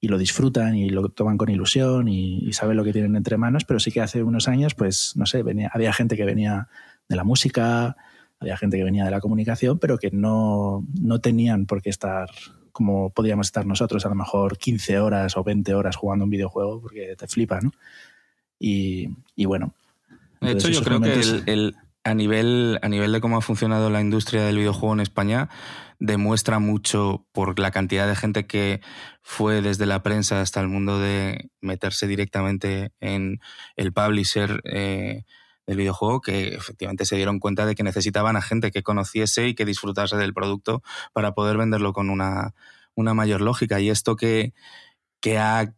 [0.05, 3.65] y lo disfrutan y lo toman con ilusión y, saben lo que tienen entre manos,
[3.65, 6.69] pero sí que hace unos años, pues, no sé, venía, había gente que venía
[7.09, 7.97] de la música,
[8.39, 12.29] había gente que venía de la comunicación, pero que no, no tenían por qué estar
[12.71, 16.83] como podíamos estar nosotros, a lo mejor 15 horas o 20 horas jugando un videojuego,
[16.83, 17.71] porque te flipa, ¿no?
[18.59, 19.75] Y, y bueno.
[20.45, 21.13] De hecho, yo creo que
[21.47, 25.49] el, a, nivel, a nivel de cómo ha funcionado la industria del videojuego en España,
[25.99, 28.81] demuestra mucho por la cantidad de gente que
[29.23, 33.41] fue desde la prensa hasta el mundo de meterse directamente en
[33.77, 35.25] el publisher eh,
[35.67, 39.55] del videojuego, que efectivamente se dieron cuenta de que necesitaban a gente que conociese y
[39.55, 40.83] que disfrutase del producto
[41.13, 42.55] para poder venderlo con una,
[42.95, 43.81] una mayor lógica.
[43.81, 44.53] Y esto que,
[45.21, 45.75] que ha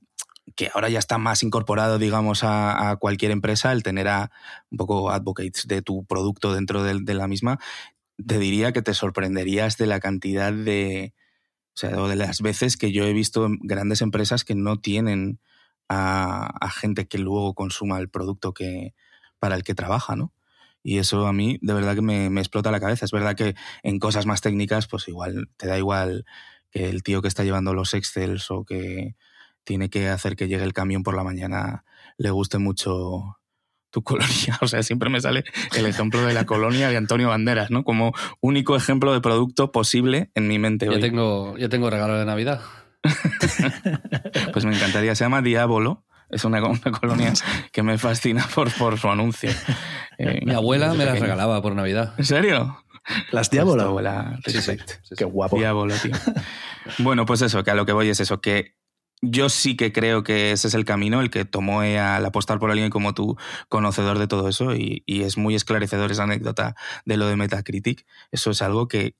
[0.54, 4.30] que ahora ya está más incorporado, digamos, a, cualquier empresa, el tener a
[4.70, 7.58] un poco advocates de tu producto dentro de la misma,
[8.24, 11.14] te diría que te sorprenderías de la cantidad de,
[11.74, 15.40] o sea, de las veces que yo he visto grandes empresas que no tienen
[15.88, 18.94] a, gente que luego consuma el producto que,
[19.38, 20.32] para el que trabaja, ¿no?
[20.82, 23.04] Y eso a mí de verdad que me, me, explota la cabeza.
[23.04, 26.24] Es verdad que en cosas más técnicas, pues igual te da igual
[26.70, 29.16] que el tío que está llevando los Excels o que
[29.66, 31.84] tiene que hacer que llegue el camión por la mañana
[32.16, 33.38] le guste mucho
[33.90, 34.58] tu colonia.
[34.62, 35.44] O sea, siempre me sale
[35.76, 37.84] el ejemplo de la colonia de Antonio Banderas, ¿no?
[37.84, 40.86] Como único ejemplo de producto posible en mi mente.
[40.86, 42.62] Yo, Tengo, yo tengo regalo de Navidad.
[44.52, 45.14] pues me encantaría.
[45.14, 46.04] Se llama Diabolo.
[46.28, 47.32] Es una, colonia
[47.72, 49.50] que me fascina por, por su anuncio.
[50.18, 52.14] Eh, mi abuela me las regalaba por Navidad.
[52.18, 52.82] ¿En serio?
[53.30, 53.84] Las Diabolo.
[53.84, 54.38] abuela,
[55.16, 55.56] Qué guapo.
[55.56, 56.12] Diabolo, tío.
[56.98, 58.74] Bueno, pues eso, que a lo que voy es eso, que
[59.22, 62.70] yo sí que creo que ese es el camino, el que tomó al apostar por
[62.70, 63.36] alguien como tú,
[63.68, 68.06] conocedor de todo eso, y, es muy esclarecedor esa anécdota de lo de Metacritic.
[68.30, 69.16] Eso es algo que,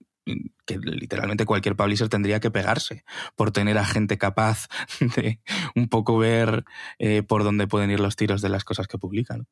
[0.66, 3.04] literalmente cualquier publisher tendría que pegarse
[3.36, 4.66] por tener a gente capaz
[5.16, 5.40] de
[5.76, 6.64] un poco ver
[6.98, 9.46] eh, por dónde pueden ir los tiros de las cosas que publican.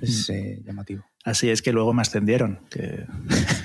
[0.00, 0.32] Es mm.
[0.32, 1.04] eh, llamativo.
[1.24, 3.06] Así es que luego me ascendieron, que,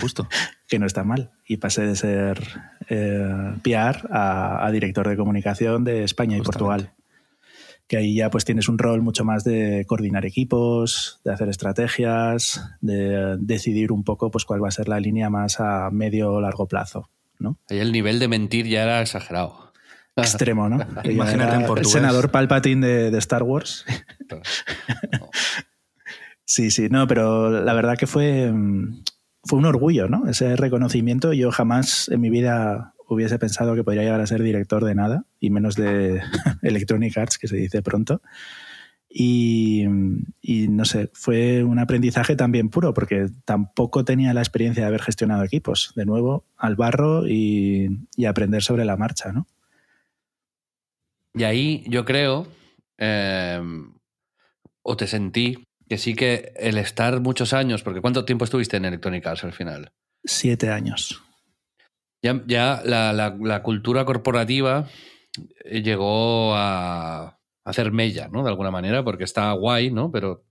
[0.01, 0.28] Justo.
[0.68, 1.32] que no está mal.
[1.47, 2.39] Y pasé de ser
[2.89, 6.93] eh, PR a, director de comunicación de España y Portugal.
[7.88, 12.61] Que ahí ya pues tienes un rol mucho más de coordinar equipos, de hacer estrategias,
[12.81, 16.41] de decidir un poco pues cuál va a ser la línea más a medio o
[16.41, 17.09] largo plazo.
[17.39, 17.57] ¿no?
[17.69, 19.71] Ahí el nivel de mentir ya era exagerado.
[20.17, 20.79] Extremo, ¿no?
[21.03, 23.85] Imagínate en El senador Palpatine de, de Star Wars.
[26.49, 29.03] Sí, sí, no, pero la verdad que fue, mm,
[29.48, 30.28] fue un orgullo, ¿no?
[30.28, 31.34] Ese reconocimiento.
[31.34, 35.26] Yo jamás en mi vida hubiese pensado que podría llegar a ser director de nada,
[35.39, 36.22] y menos de
[36.62, 38.22] Electronic Arts, que se dice pronto.
[39.10, 45.02] Y, no sé, fue un aprendizaje también puro, porque tampoco tenía la experiencia de haber
[45.02, 45.93] gestionado equipos.
[45.95, 47.89] De nuevo, al barro y,
[48.28, 49.48] aprender sobre la marcha, ¿no?
[51.34, 52.48] Y ahí yo creo,
[52.98, 53.62] eh,
[54.82, 58.85] o te sentí, que sí que el estar muchos años, porque ¿cuánto tiempo estuviste en
[58.85, 59.93] Electronic Arts al final?
[60.23, 61.23] Siete años.
[62.21, 64.88] Ya, ya la, cultura corporativa
[65.63, 68.43] eh, llegó a hacer mella, ¿no?
[68.43, 70.11] De alguna manera, porque está guay, ¿no?
[70.11, 70.45] Pero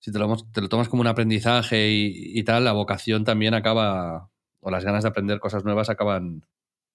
[0.00, 3.54] si te lo, te lo tomas como un aprendizaje y, y, tal, la vocación también
[3.54, 6.46] acaba, o las ganas de aprender cosas nuevas acaban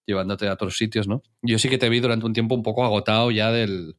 [0.07, 1.21] llevándote a otros sitios, ¿no?
[1.41, 3.97] Yo sí que te vi durante un tiempo un poco agotado ya del,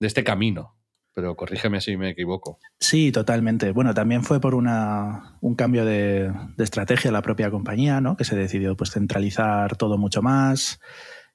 [0.00, 0.73] de este camino,
[1.14, 2.58] pero corrígeme si me equivoco.
[2.80, 3.70] Sí, totalmente.
[3.70, 8.16] Bueno, también fue por una, un cambio de, estrategia de la propia compañía, ¿no?
[8.16, 10.80] que se decidió pues, centralizar todo mucho más.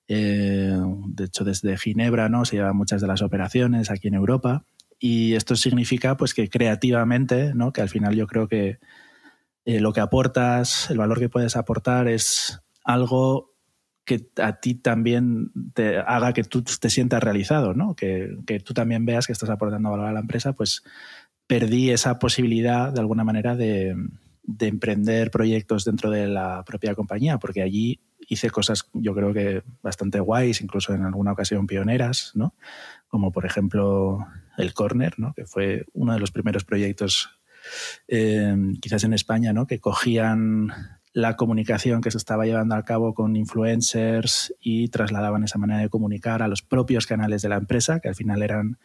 [0.10, 0.76] Eh,
[1.08, 2.44] de hecho, desde Ginebra ¿no?
[2.44, 4.66] se llevan muchas de las operaciones aquí en Europa.
[5.00, 7.72] Y esto significa pues, que creativamente, ¿no?
[7.72, 8.80] que al final yo creo que
[9.64, 13.49] eh, lo que aportas, el valor que puedes aportar es algo
[14.10, 17.96] que a ti también te haga que tú te sientas realizado, ¿no?
[17.96, 20.82] Que, tú también veas que estás aportando valor a la empresa, pues
[21.46, 23.96] perdí esa posibilidad de alguna manera de,
[24.62, 30.20] emprender proyectos dentro de la propia compañía, porque allí hice cosas yo creo que bastante
[30.20, 32.56] guays, incluso en alguna ocasión pioneras, ¿no?
[33.10, 34.26] Como por ejemplo
[34.58, 35.34] el Corner, ¿no?
[35.36, 37.30] Que fue uno de los primeros proyectos
[38.08, 39.68] eh, quizás en España, ¿no?
[39.68, 45.58] Que cogían la comunicación que se estaba llevando a cabo con influencers y trasladaban esa
[45.58, 48.78] manera de comunicar a los propios canales de la empresa, que al final eran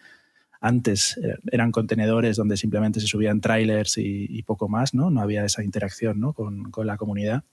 [0.60, 5.10] antes eh, eran contenedores donde simplemente se subían trailers y, poco más, ¿no?
[5.10, 6.32] No había esa interacción ¿no?
[6.32, 7.44] con, la comunidad.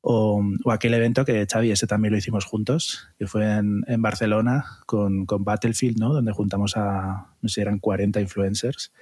[0.00, 5.26] O, aquel evento que Xavi, ese también lo hicimos juntos, que fue en, Barcelona con,
[5.26, 6.12] con, Battlefield, ¿no?
[6.12, 8.92] Donde juntamos a, no sé eran 40 influencers,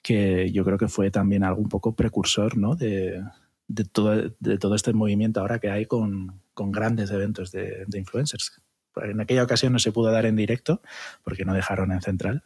[0.00, 2.76] que yo creo que fue también algo un poco precursor, ¿no?
[2.76, 3.20] De,
[3.68, 8.60] de todo, de todo este movimiento ahora que hay con, con grandes eventos de, influencers.
[8.96, 10.82] En aquella ocasión no se pudo dar en directo
[11.22, 12.44] porque no dejaron en central,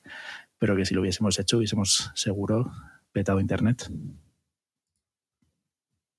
[0.59, 2.71] pero que si lo hubiésemos hecho hubiésemos seguro
[3.13, 3.91] petado internet.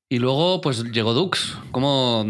[0.09, 1.57] Y luego, pues llegó Dux.
[1.71, 2.25] ¿Cómo,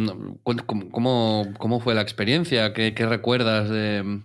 [0.91, 2.73] cómo, cómo fue la experiencia?
[2.73, 4.21] ¿Qué, qué recuerdas de,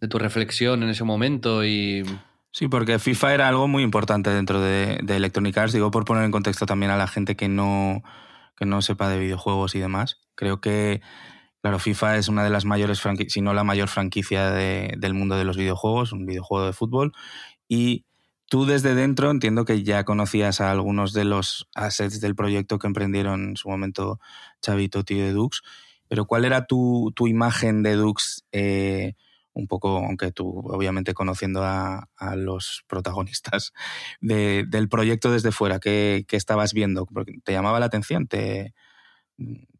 [0.00, 1.64] de, tu reflexión en ese momento?
[1.64, 2.04] Y
[2.58, 6.32] Sí, porque FIFA era algo muy importante dentro de, Electronic Arts, digo por poner en
[6.32, 8.02] contexto también a la gente que no,
[8.56, 10.18] que no sepa de videojuegos y demás.
[10.34, 11.00] Creo que,
[11.62, 15.44] claro, FIFA es una de las mayores, si no la mayor franquicia del mundo de
[15.44, 17.12] los videojuegos, un videojuego de fútbol.
[17.68, 18.06] Y
[18.48, 22.88] tú desde dentro entiendo que ya conocías a algunos de los assets del proyecto que
[22.88, 24.18] emprendieron en su momento
[24.62, 25.62] Chavito Totti de Dux,
[26.08, 28.44] pero ¿cuál era tu, tu imagen de Dux?
[28.50, 29.14] Eh,
[29.58, 33.72] un poco, aunque tú obviamente conociendo a, los protagonistas
[34.20, 37.06] del proyecto desde fuera, ¿qué, estabas viendo?
[37.44, 38.26] ¿Te llamaba la atención?
[38.26, 38.74] ¿Te,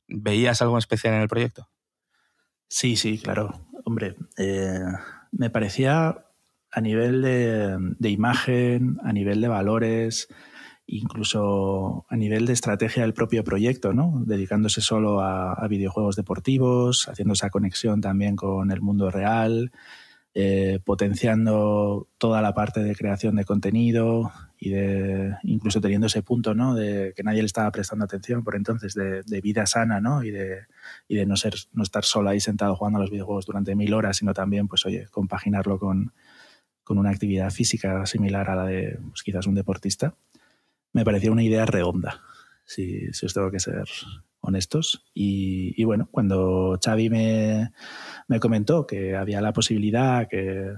[0.08, 1.68] ¿Veías algo especial en el proyecto?
[2.68, 3.66] Sí, sí, claro.
[3.84, 4.80] Hombre, eh,
[5.32, 6.24] me parecía
[6.70, 10.28] a nivel de, imagen, a nivel de valores,
[10.88, 14.22] incluso a nivel de estrategia del propio proyecto, ¿no?
[14.24, 19.70] dedicándose solo a, videojuegos deportivos, haciendo esa conexión también con el mundo real,
[20.34, 26.54] eh, potenciando toda la parte de creación de contenido y de incluso teniendo ese punto
[26.54, 26.74] ¿no?
[26.74, 30.24] de que nadie le estaba prestando atención por entonces de, vida sana ¿no?
[30.24, 30.60] y, de,
[31.06, 33.92] y de no, ser, no estar solo ahí sentado jugando a los videojuegos durante mil
[33.92, 36.14] horas, sino también pues oye, compaginarlo con,
[36.82, 40.14] con una actividad física similar a la de pues, quizás un deportista
[40.92, 42.22] me parecía una idea redonda,
[42.64, 43.84] si, os tengo que ser
[44.40, 45.10] honestos.
[45.14, 47.72] Y, bueno, cuando Xavi me,
[48.28, 50.72] me comentó que había la posibilidad, que,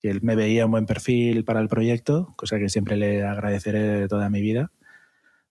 [0.00, 4.08] que él me veía un buen perfil para el proyecto, cosa que siempre le agradeceré
[4.08, 4.70] toda mi vida,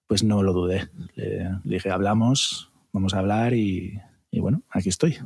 [0.08, 0.90] pues no lo dudé.
[1.16, 4.00] Le, dije, hablamos, vamos a hablar y
[4.32, 5.18] bueno, aquí estoy.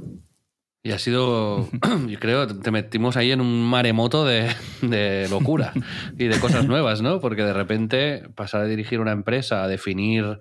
[0.85, 1.67] Y ha sido,
[2.07, 4.51] yo creo, te metimos ahí en un maremoto de,
[4.83, 5.73] de locura
[6.15, 7.19] y de cosas nuevas, ¿no?
[7.19, 10.39] Porque de repente pasar a dirigir una empresa, a definir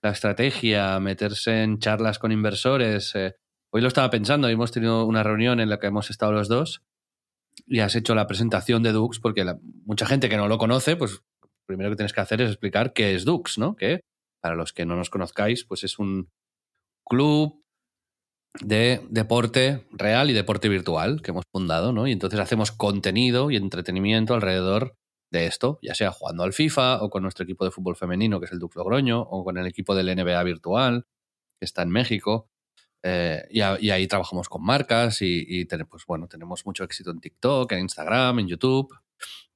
[0.00, 3.14] la estrategia, meterse en charlas con inversores.
[3.14, 3.34] Eh,
[3.68, 6.82] hoy lo estaba pensando, hemos tenido una reunión en la que hemos estado los dos
[7.66, 10.96] y has hecho la presentación de Dux, porque la, mucha gente que no lo conoce,
[10.96, 11.20] pues
[11.66, 13.76] primero que tienes que hacer es explicar qué es Dux, ¿no?
[13.76, 14.00] Que
[14.40, 16.30] para los que no nos conozcáis, pues es un
[17.04, 17.61] club
[18.60, 22.06] de deporte real y deporte virtual que hemos fundado, ¿no?
[22.06, 24.96] Y entonces hacemos contenido y entretenimiento alrededor
[25.30, 28.46] de esto, ya sea jugando al FIFA o con nuestro equipo de fútbol femenino, que
[28.46, 31.06] es el Dux Logroño, o con el equipo del NBA virtual,
[31.58, 32.50] que está en México.
[33.02, 37.80] Eh, y, ahí trabajamos con marcas y, pues, bueno, tenemos mucho éxito en TikTok, en
[37.80, 38.94] Instagram, en YouTube.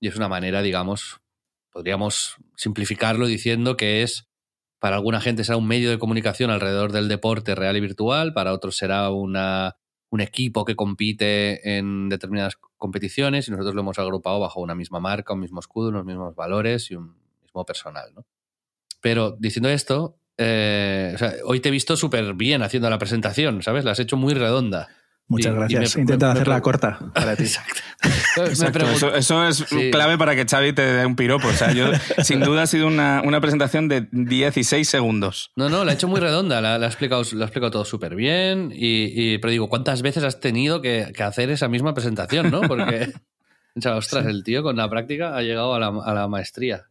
[0.00, 1.20] Y es una manera, digamos,
[1.70, 4.28] podríamos simplificarlo diciendo que es
[4.78, 8.52] para alguna gente será un medio de comunicación alrededor del deporte real y virtual, para
[8.52, 9.76] otros será una,
[10.10, 15.00] un equipo que compite en determinadas competiciones y nosotros lo hemos agrupado bajo una misma
[15.00, 18.12] marca, un mismo escudo, unos mismos valores y un mismo personal.
[18.14, 18.24] ¿no?
[19.00, 23.84] Pero diciendo esto, eh, hoy te he visto súper bien haciendo la presentación, ¿sabes?
[23.84, 24.88] La has hecho muy redonda.
[25.28, 25.96] Muchas y, gracias.
[25.96, 27.44] Intenta hacerla corta para ti.
[27.44, 27.80] Exacto.
[28.36, 28.86] Exacto.
[28.88, 29.90] Eso, eso, es sí.
[29.90, 31.48] clave para que Xavi te dé un piropo.
[31.48, 31.86] O sea, yo,
[32.22, 35.50] sin duda ha sido una, una, presentación de 16 segundos.
[35.56, 36.60] No, no, la ha hecho muy redonda.
[36.60, 38.70] La, la ha, explicado, la ha explicado todo súper bien.
[38.72, 42.50] Y, y, pero digo, ¿cuántas veces has tenido que, que hacer esa misma presentación?
[42.50, 42.60] ¿no?
[42.60, 43.12] Porque,
[43.76, 44.30] o sea, ostras, sí.
[44.30, 46.84] el tío con la práctica ha llegado a la, a la maestría.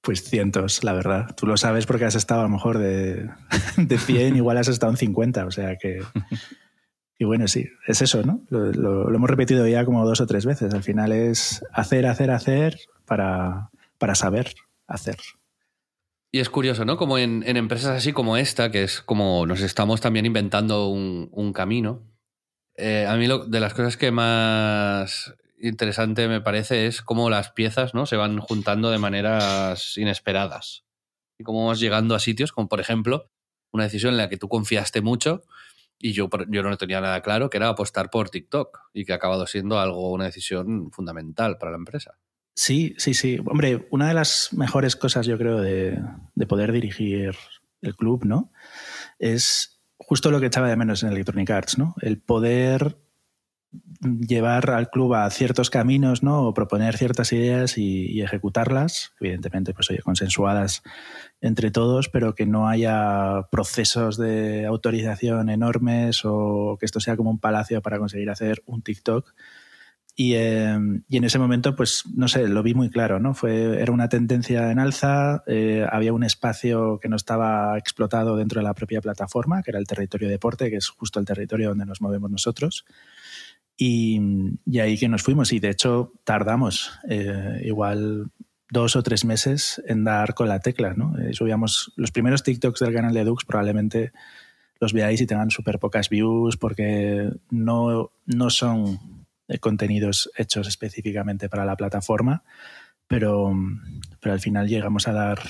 [0.00, 1.28] Pues cientos, la verdad.
[1.36, 3.28] Tú lo sabes porque has estado a lo mejor de,
[3.76, 5.46] de 100, igual has estado en 50.
[5.46, 6.00] O sea que...
[7.22, 8.40] Y bueno, sí, es eso, ¿no?
[8.50, 10.74] Lo, hemos repetido ya como dos o tres veces.
[10.74, 14.52] Al final es hacer, hacer, hacer para, para saber
[14.88, 15.18] hacer.
[16.32, 16.96] Y es curioso, ¿no?
[16.96, 21.52] Como en, empresas así como esta, que es como nos estamos también inventando un, un
[21.52, 22.02] camino.
[22.74, 27.52] Eh, a mí lo, de las cosas que más interesante me parece es cómo las
[27.52, 28.04] piezas ¿no?
[28.04, 30.82] se van juntando de maneras inesperadas.
[31.38, 33.30] Y cómo vas llegando a sitios como, por ejemplo,
[33.70, 35.44] una decisión en la que tú confiaste mucho
[36.02, 39.16] y yo, yo no tenía nada claro, que era apostar por TikTok y que ha
[39.16, 42.18] acabado siendo algo, una decisión fundamental para la empresa.
[42.54, 43.38] Sí, sí, sí.
[43.46, 45.98] Hombre, una de las mejores cosas, yo creo, de,
[46.34, 47.36] de poder dirigir
[47.80, 48.52] el club, ¿no?
[49.20, 51.94] Es justo lo que echaba de menos en Electronic Arts, ¿no?
[52.02, 52.98] El poder
[54.00, 56.46] llevar al club a ciertos caminos, ¿no?
[56.46, 60.82] O proponer ciertas ideas y, y, ejecutarlas, evidentemente, pues oye, consensuadas
[61.40, 67.30] entre todos, pero que no haya procesos de autorización enormes o que esto sea como
[67.30, 69.32] un palacio para conseguir hacer un TikTok.
[70.14, 73.32] Y, eh, y en ese momento, pues, no sé, lo vi muy claro, ¿no?
[73.32, 78.60] Fue, era una tendencia en alza, eh, había un espacio que no estaba explotado dentro
[78.60, 81.86] de la propia plataforma, que era el territorio deporte, que es justo el territorio donde
[81.86, 82.84] nos movemos nosotros.
[83.84, 84.20] Y,
[84.64, 88.30] y, ahí que nos fuimos y de hecho tardamos eh, igual
[88.70, 90.94] dos o tres meses en dar con la tecla.
[90.94, 91.18] ¿no?
[91.18, 94.12] Eh, subíamos los primeros TikToks del canal de Dux probablemente
[94.78, 99.26] los veáis y tengan súper pocas views porque no, no son
[99.58, 102.44] contenidos hechos específicamente para la plataforma,
[103.08, 103.52] pero,
[104.20, 105.40] pero al final llegamos a dar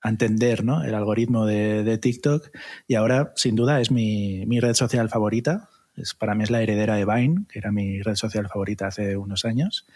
[0.00, 0.82] a entender ¿no?
[0.84, 2.48] el algoritmo de, de TikTok
[2.86, 6.62] y ahora sin duda es mi, mi red social favorita es, para mí es la
[6.62, 9.86] heredera de Vine, que era mi red social favorita hace unos años,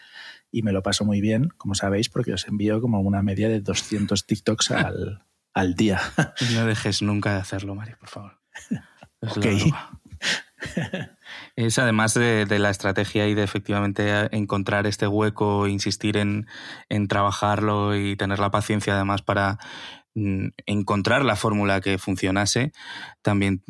[0.51, 3.61] y me lo paso muy bien, como sabéis, porque os envío como una media de
[3.61, 5.23] 200 TikToks al,
[5.55, 6.01] al día.
[6.55, 8.39] No dejes nunca de hacerlo, Mari, por favor.
[9.21, 9.47] Es ok.
[11.57, 16.47] Es además de, de, la estrategia y de efectivamente encontrar este hueco, insistir en,
[16.89, 19.59] en trabajarlo y tener la paciencia además para
[20.15, 22.73] mm, encontrar la fórmula que funcionase,
[23.23, 23.65] también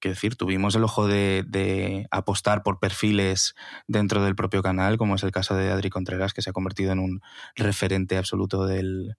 [0.00, 3.54] que decir, tuvimos el ojo de, apostar por perfiles
[3.86, 6.92] dentro del propio canal, como es el caso de Adri Contreras, que se ha convertido
[6.92, 7.20] en un
[7.54, 9.14] referente absoluto de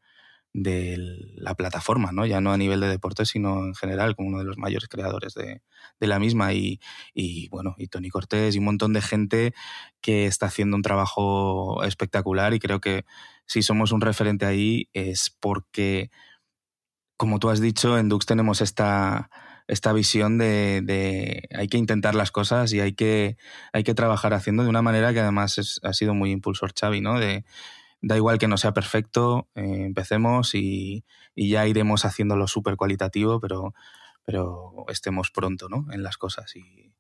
[0.53, 2.25] la plataforma, ¿no?
[2.25, 5.33] Ya no a nivel de deporte, sino en general, como uno de los mayores creadores
[5.33, 5.61] de,
[5.99, 6.53] de la misma.
[6.53, 6.79] Y,
[7.13, 9.53] y, bueno, y Tony Cortés y un montón de gente
[10.01, 12.53] que está haciendo un trabajo espectacular.
[12.53, 13.05] Y creo que
[13.45, 16.11] si somos un referente ahí es porque,
[17.17, 19.29] como tú has dicho, en Dux tenemos esta
[19.67, 23.37] esta visión de, hay que intentar las cosas y hay que,
[23.71, 27.19] hay que trabajar haciendo de una manera que además ha sido muy impulsor Xavi, ¿no?
[27.19, 27.45] De,
[28.01, 31.05] da igual que no sea perfecto, eh, empecemos y,
[31.35, 33.73] y, ya iremos haciéndolo súper cualitativo, pero,
[34.25, 35.85] pero estemos pronto, ¿no?
[35.91, 36.93] En las cosas y,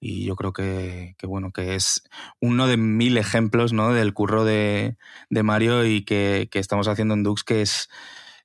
[0.00, 2.02] y yo creo que, que, bueno, que es
[2.40, 3.92] uno de mil ejemplos ¿no?
[3.92, 4.96] del curro de,
[5.30, 7.88] de Mario y que, que, estamos haciendo en Dux, que es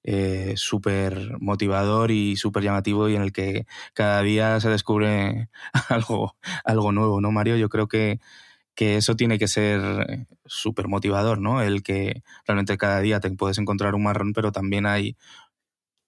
[0.04, 5.49] eh, súper motivador y súper llamativo y en el que cada día se descubre
[5.89, 6.36] algo,
[6.66, 7.58] algo nuevo, ¿no, Mario?
[7.58, 8.20] Yo creo que,
[8.76, 11.62] que eso tiene que ser súper motivador, ¿no?
[11.62, 15.18] El que realmente cada día te puedes encontrar un marrón, pero también hay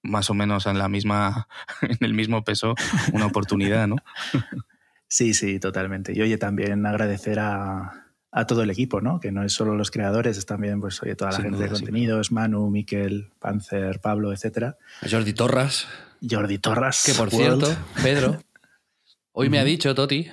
[0.03, 1.47] más o menos en la misma,
[1.81, 2.75] en el mismo peso,
[3.13, 3.97] una oportunidad, ¿no?
[5.07, 6.11] Sí, sí, totalmente.
[6.15, 8.02] Y oye, también agradecer a,
[8.35, 9.19] a todo el equipo, ¿no?
[9.19, 11.67] Que no es solo los creadores, es también, pues, oye, toda la Sin gente duda,
[11.67, 12.31] de contenidos.
[12.31, 14.77] Manu, Miquel, Panzer, Pablo, etcétera.
[15.09, 15.87] Jordi Torras.
[16.27, 17.03] Jordi Torras.
[17.05, 17.65] Que por World.
[17.65, 18.39] cierto, Pedro,
[19.33, 20.29] hoy me ha dicho Toti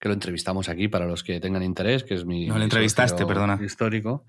[0.00, 2.46] que lo entrevistamos aquí para los que tengan interés, que es mi.
[2.46, 3.58] No, lo entrevistaste, perdona.
[3.64, 4.26] Histórico.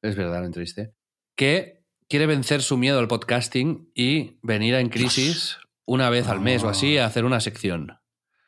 [0.00, 0.92] Es verdad, lo entrevisté.
[1.34, 6.32] Que quiere vencer su miedo al podcasting y venir a En Crisis una vez oh.
[6.32, 7.98] al mes o así a hacer una sección.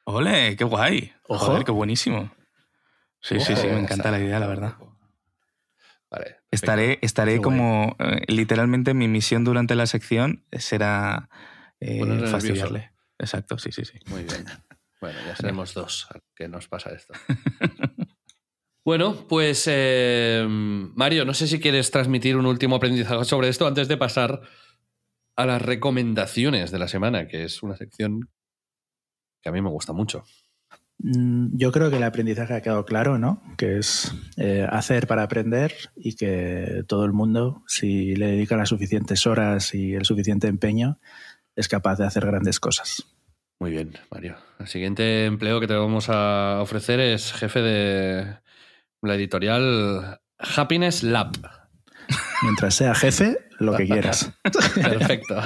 [0.05, 0.57] ¡Ole!
[0.57, 1.13] ¡Qué guay!
[1.27, 1.47] Ojo.
[1.47, 2.31] Joder, qué buenísimo.
[3.21, 4.77] Sí, Ojo, sí, sí, me encanta la idea, la verdad.
[6.11, 11.29] Vale, estaré estaré como eh, literalmente mi misión durante la sección será
[11.81, 12.79] eh, fastidiarle.
[12.79, 12.99] Nervioso.
[13.19, 13.99] Exacto, sí, sí, sí.
[14.07, 14.47] Muy bien.
[15.01, 17.15] Bueno, ya seremos dos que nos pasa esto.
[18.85, 23.89] bueno, pues eh, Mario, no sé si quieres transmitir un último aprendizaje sobre esto antes
[23.89, 24.41] de pasar
[25.37, 28.31] a las recomendaciones de la semana, que es una sección
[29.43, 30.25] que a mí me gusta mucho.
[30.99, 33.43] Mm, Yo creo que el aprendizaje ha quedado claro, ¿no?
[33.57, 38.69] Que es eh, hacer para aprender y que todo el mundo, si le dedica las
[38.71, 40.99] suficientes horas y el suficiente empeño,
[41.57, 43.05] es capaz de hacer grandes cosas.
[43.61, 44.37] Muy bien, Mario.
[44.61, 48.37] El siguiente empleo que te vamos a ofrecer es jefe de
[49.03, 51.33] la editorial Happiness Lab.
[52.43, 54.33] Mientras sea jefe, lo que quieras.
[54.75, 55.41] Perfecto.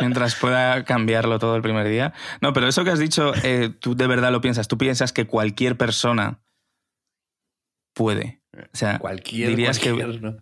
[0.00, 2.14] Mientras pueda cambiarlo todo el primer día.
[2.40, 4.68] No, pero eso que has dicho, eh, tú de verdad lo piensas.
[4.68, 6.40] Tú piensas que cualquier persona
[7.94, 8.42] puede.
[8.56, 10.20] O sea, cualquier, dirías cualquier, que.
[10.20, 10.36] ¿no?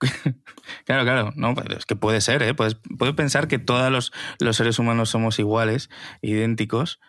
[0.84, 2.54] Claro, claro, no, es que puede ser, ¿eh?
[2.54, 5.88] Puedes, puedes pensar que todos los, los seres humanos somos iguales,
[6.20, 7.00] idénticos,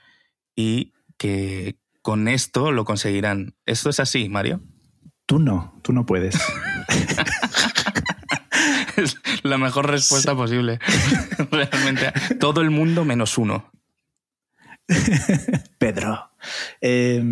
[0.56, 3.56] y que con esto lo conseguirán.
[3.66, 4.62] ¿Esto es así, Mario?
[5.26, 6.40] Tú no, tú no puedes.
[9.50, 10.38] la mejor respuesta sí.
[10.38, 10.80] posible.
[11.52, 13.72] Realmente, todo el mundo menos uno.
[15.78, 16.32] Pedro.
[16.82, 17.24] Eh,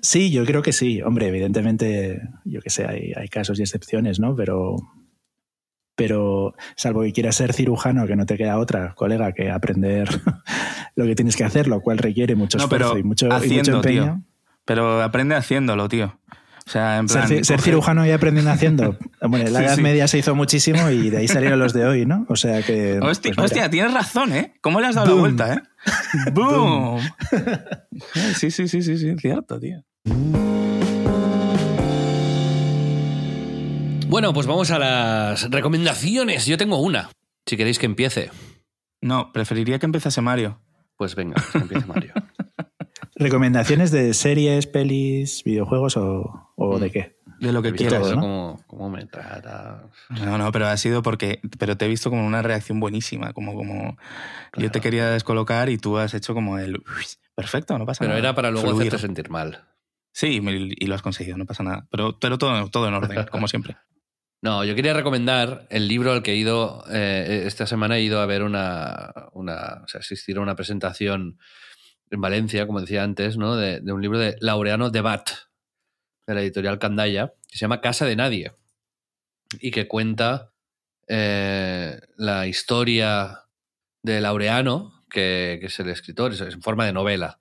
[0.00, 1.02] sí, yo creo que sí.
[1.02, 4.36] Hombre, evidentemente, yo que sé, hay, hay, casos y excepciones, ¿no?
[4.36, 4.76] Pero,
[5.96, 10.08] pero salvo que quieras ser cirujano, que no te queda otra, colega, que aprender
[10.94, 13.58] lo que tienes que hacer, lo cual requiere mucho no, esfuerzo y mucho, haciendo, y
[13.58, 14.02] mucho empeño.
[14.02, 14.22] Tío.
[14.64, 16.18] Pero aprende haciéndolo, tío.
[16.66, 18.96] O sea, en plan, ser, ser cirujano y aprendiendo haciendo.
[19.22, 19.82] Bueno, en la sí, Edad sí.
[19.82, 22.24] Media se hizo muchísimo y de ahí salieron los de hoy, ¿no?
[22.28, 22.98] O sea que.
[23.00, 24.54] Hostia, pues hostia tienes razón, ¿eh?
[24.62, 25.16] ¿Cómo le has dado Boom.
[25.16, 25.62] la vuelta, eh?
[26.32, 27.00] ¡Boom!
[28.34, 29.84] sí, sí, sí, sí, sí, cierto, tío.
[34.08, 36.46] Bueno, pues vamos a las recomendaciones.
[36.46, 37.10] Yo tengo una,
[37.46, 38.30] si queréis que empiece.
[39.00, 40.60] No, preferiría que empezase Mario.
[40.96, 42.12] Pues venga, que empiece Mario.
[43.20, 47.20] ¿Recomendaciones de series, pelis, videojuegos o, o de qué?
[47.38, 48.20] De lo que quieras, todo, ¿no?
[48.20, 49.90] ¿Cómo, ¿Cómo, me trata?
[50.08, 51.40] No, no, pero ha sido porque.
[51.58, 53.34] Pero te he visto como una reacción buenísima.
[53.34, 53.98] Como, como claro.
[54.56, 56.82] yo te quería descolocar y tú has hecho como el.
[57.34, 58.20] Perfecto, no pasa pero nada.
[58.20, 58.88] Pero era para luego Fluir.
[58.88, 59.64] hacerte sentir mal.
[60.12, 61.86] Sí, y lo has conseguido, no pasa nada.
[61.90, 63.76] Pero, pero todo, todo en orden, como siempre.
[64.42, 66.84] No, yo quería recomendar el libro al que he ido.
[66.90, 69.12] Eh, esta semana he ido a ver una.
[69.32, 71.38] una o sea, asistir a una presentación
[72.10, 73.56] en Valencia, como decía antes, ¿no?
[73.56, 75.28] de, un libro de Laureano Debat,
[76.26, 78.52] de la editorial Candaya, que se llama Casa de Nadie,
[79.60, 80.52] y que cuenta
[81.08, 83.44] eh, la historia
[84.02, 87.40] de Laureano, que, es el escritor, es en forma de novela,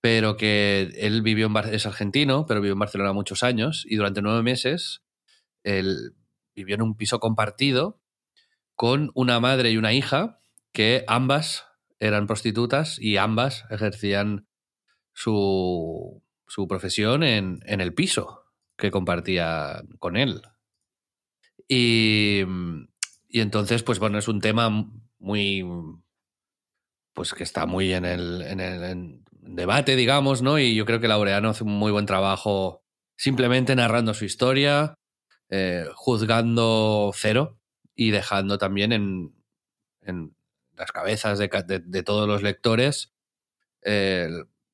[0.00, 4.22] pero que él vivió en es argentino, pero vivió en Barcelona muchos años, y durante
[4.22, 5.02] nueve meses
[5.62, 6.14] él
[6.54, 8.00] vivió en un piso compartido
[8.74, 10.40] con una madre y una hija
[10.72, 11.66] que ambas
[11.98, 14.46] eran prostitutas y ambas ejercían
[15.12, 18.44] su, su profesión en, en, el piso
[18.76, 20.42] que compartía con él.
[21.68, 22.42] Y,
[23.28, 25.64] y, entonces, pues bueno, es un tema muy.
[27.14, 29.24] Pues que está muy en el, en el en
[29.54, 30.58] debate, digamos, ¿no?
[30.58, 32.82] Y yo creo que Laureano hace un muy buen trabajo
[33.16, 34.94] simplemente narrando su historia,
[35.48, 37.60] eh, juzgando cero
[37.94, 39.34] y dejando también en,
[40.00, 40.34] en
[40.76, 43.12] las cabezas de, de, de, todos los lectores,
[43.82, 44.28] eh,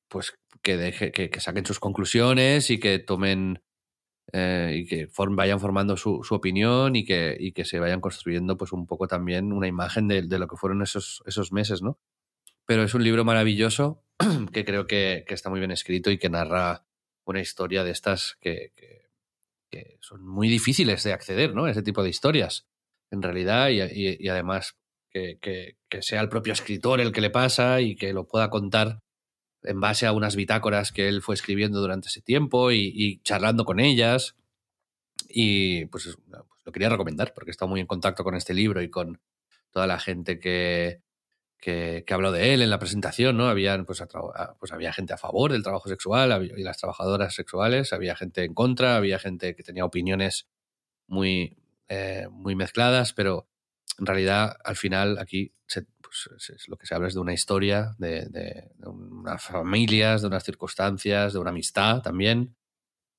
[0.09, 3.62] pues que, deje, que, que, saquen sus conclusiones y que tomen
[4.32, 8.01] eh, y que form, vayan formando su, su opinión y que, y que, se vayan
[8.01, 11.98] construyendo pues un poco también una imagen de, lo que fueron esos, esos meses, ¿no?
[12.64, 14.05] Pero es un libro maravilloso
[14.53, 16.86] que creo que, está muy bien escrito y que narra
[17.24, 18.72] una historia de estas que,
[20.01, 21.68] son muy difíciles de acceder, ¿no?
[21.68, 22.68] Ese tipo de historias,
[23.11, 24.80] en realidad, y, además
[25.11, 29.00] que, sea el propio escritor el que le pasa y que lo pueda contar
[29.62, 33.80] en base a unas bitácoras que él fue escribiendo durante ese tiempo y, charlando con
[33.80, 34.36] ellas.
[35.28, 38.82] Y pues, pues, lo quería recomendar porque he estado muy en contacto con este libro
[38.82, 39.20] y con
[39.70, 41.02] toda la gente que,
[41.61, 43.48] que, habló de él en la presentación, ¿no?
[43.48, 44.02] Habían, pues,
[44.58, 48.54] pues, había gente a favor del trabajo sexual y las trabajadoras sexuales, había gente en
[48.54, 50.48] contra, había gente que tenía opiniones
[51.06, 51.56] muy,
[51.88, 53.49] eh, muy mezcladas, pero
[54.01, 55.53] en realidad al final aquí
[56.01, 60.42] pues, lo que se habla es de una historia, de, de, unas familias, de unas
[60.42, 62.57] circunstancias, de una amistad también.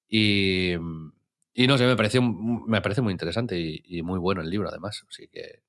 [0.09, 4.67] Y, y no sé, me parece, me parece muy interesante y, muy bueno el libro
[4.67, 5.63] además, así que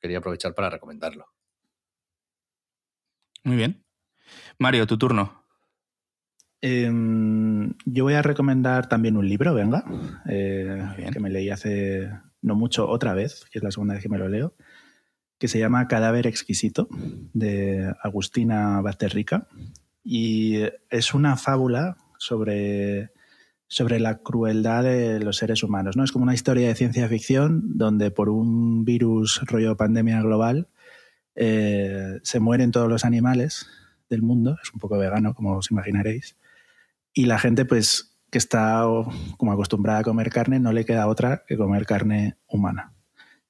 [0.00, 1.26] quería aprovechar para recomendarlo.
[3.44, 3.84] Muy bien.
[4.58, 5.44] Mario, tu turno.
[6.60, 9.84] Em, yo voy a recomendar también un libro, venga,
[10.28, 12.10] eh, que me leí hace
[12.46, 14.54] no mucho otra vez, que es la segunda vez que me lo leo,
[15.38, 16.88] que se llama Cadáver Exquisito,
[17.34, 19.48] de Agustina Basterrica.
[20.04, 23.10] Y es una fábula sobre,
[23.66, 25.96] sobre la crueldad de los seres humanos.
[25.96, 26.04] ¿no?
[26.04, 30.68] Es como una historia de ciencia ficción donde por un virus rollo pandemia global
[31.34, 33.66] eh, se mueren todos los animales
[34.08, 36.36] del mundo, es un poco vegano, como os imaginaréis,
[37.12, 38.84] y la gente, pues, que está
[39.36, 42.92] como acostumbrada a comer carne, no le queda otra que comer carne humana.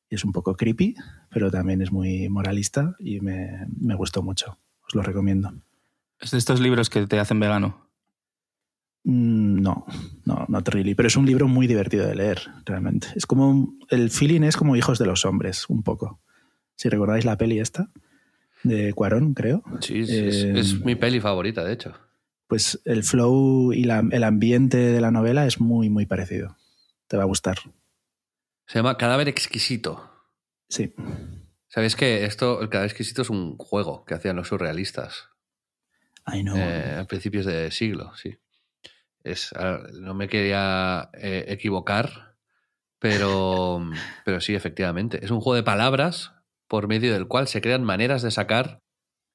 [0.08, 0.94] Y es un poco creepy,
[1.30, 3.66] pero también es muy moralista y me,
[3.96, 4.58] gustó mucho.
[4.86, 5.52] Os lo recomiendo.
[6.20, 7.88] ¿Es de estos libros que te hacen vegano?
[9.04, 9.86] Mm, no,
[10.24, 10.94] no, no really.
[10.94, 13.08] Pero es un libro muy divertido de leer, realmente.
[13.16, 13.74] Es como.
[13.88, 16.20] el feeling es como Hijos de los Hombres, un poco.
[16.76, 17.90] Si recordáis la peli esta,
[18.62, 19.62] de Cuarón, creo.
[19.80, 21.94] Sí, es, eh, mi peli favorita, de hecho.
[22.46, 26.56] Pues el flow y el ambiente de la novela es muy, muy parecido.
[27.08, 27.58] Te va a gustar.
[28.66, 30.10] Se llama Cadáver Exquisito.
[30.68, 30.94] Sí.
[31.68, 35.28] ¿Sabéis que esto, el Cadáver Exquisito es un juego que hacían los surrealistas?
[36.26, 36.56] I know.
[36.56, 38.36] Eh, a principios de siglo, sí.
[39.22, 39.52] Es,
[40.00, 42.36] no me quería eh, equivocar,
[42.98, 43.84] pero,
[44.24, 45.24] pero sí, efectivamente.
[45.24, 46.32] Es un juego de palabras
[46.68, 48.82] por medio del cual se crean maneras de sacar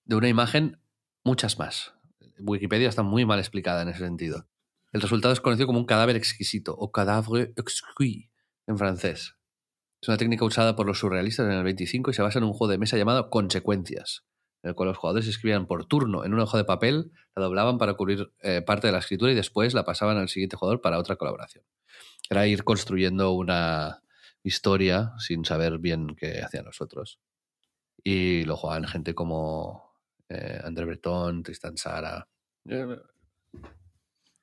[0.05, 0.81] de una imagen
[1.23, 1.93] muchas más.
[2.43, 4.47] Wikipedia está muy mal explicada en ese sentido.
[4.91, 8.29] El resultado es conocido como un cadáver exquisito o cadavre exquis
[8.67, 9.35] en francés.
[10.01, 12.53] Es una técnica usada por los surrealistas en el 25 y se basa en un
[12.53, 14.25] juego de mesa llamado Consecuencias,
[14.63, 17.77] en el cual los jugadores escribían por turno en un hoja de papel, la doblaban
[17.77, 20.97] para cubrir eh, parte de la escritura y después la pasaban al siguiente jugador para
[20.97, 21.63] otra colaboración.
[22.29, 24.01] Era ir construyendo una,
[24.43, 27.19] historia sin saber bien qué hacían los otros.
[28.03, 29.90] Y lo jugaban gente como
[30.31, 32.27] eh, André Breton, Tristan Sara.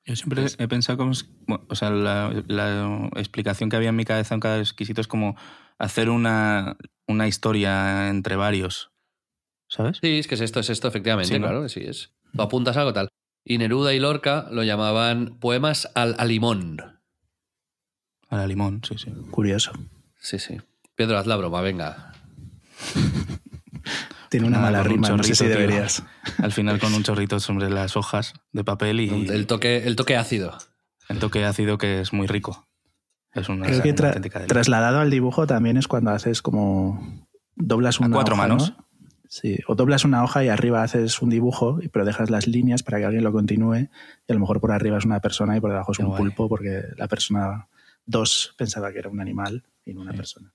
[0.05, 1.11] Yo siempre he pensado como.
[1.67, 5.35] o sea, la, explicación que había en mi cabeza en cada exquisito es como
[5.77, 6.77] hacer una,
[7.07, 8.91] una historia entre varios.
[9.67, 9.99] ¿Sabes?
[10.01, 12.11] Sí, es que es esto, es esto, efectivamente, claro, sí es.
[12.33, 13.09] Tú apuntas algo tal.
[13.45, 16.99] Y Neruda y Lorca lo llamaban poemas al, al limón.
[18.29, 19.11] A la limón, sí, sí.
[19.31, 19.71] Curioso.
[20.19, 20.57] Sí, sí.
[20.95, 22.13] Pedro, haz la broma, venga.
[24.29, 26.03] Tiene una mala rima, no sé si deberías.
[26.37, 29.27] Al final con un chorrito sobre las hojas de papel y...
[29.27, 30.57] El toque, el toque ácido.
[31.07, 32.67] El toque ácido que es muy rico.
[33.33, 37.27] Es una Creo que trasladado al dibujo también es cuando haces como...
[37.55, 38.73] Doblas una cuatro manos.
[39.27, 42.97] Sí, o doblas una hoja y arriba haces un dibujo, pero dejas las líneas para
[42.97, 45.69] que alguien lo continúe y a lo mejor por arriba es una persona y por
[45.69, 47.67] debajo es un pulpo porque la persona
[48.09, 50.51] Dos pensaba que era un animal y no una persona.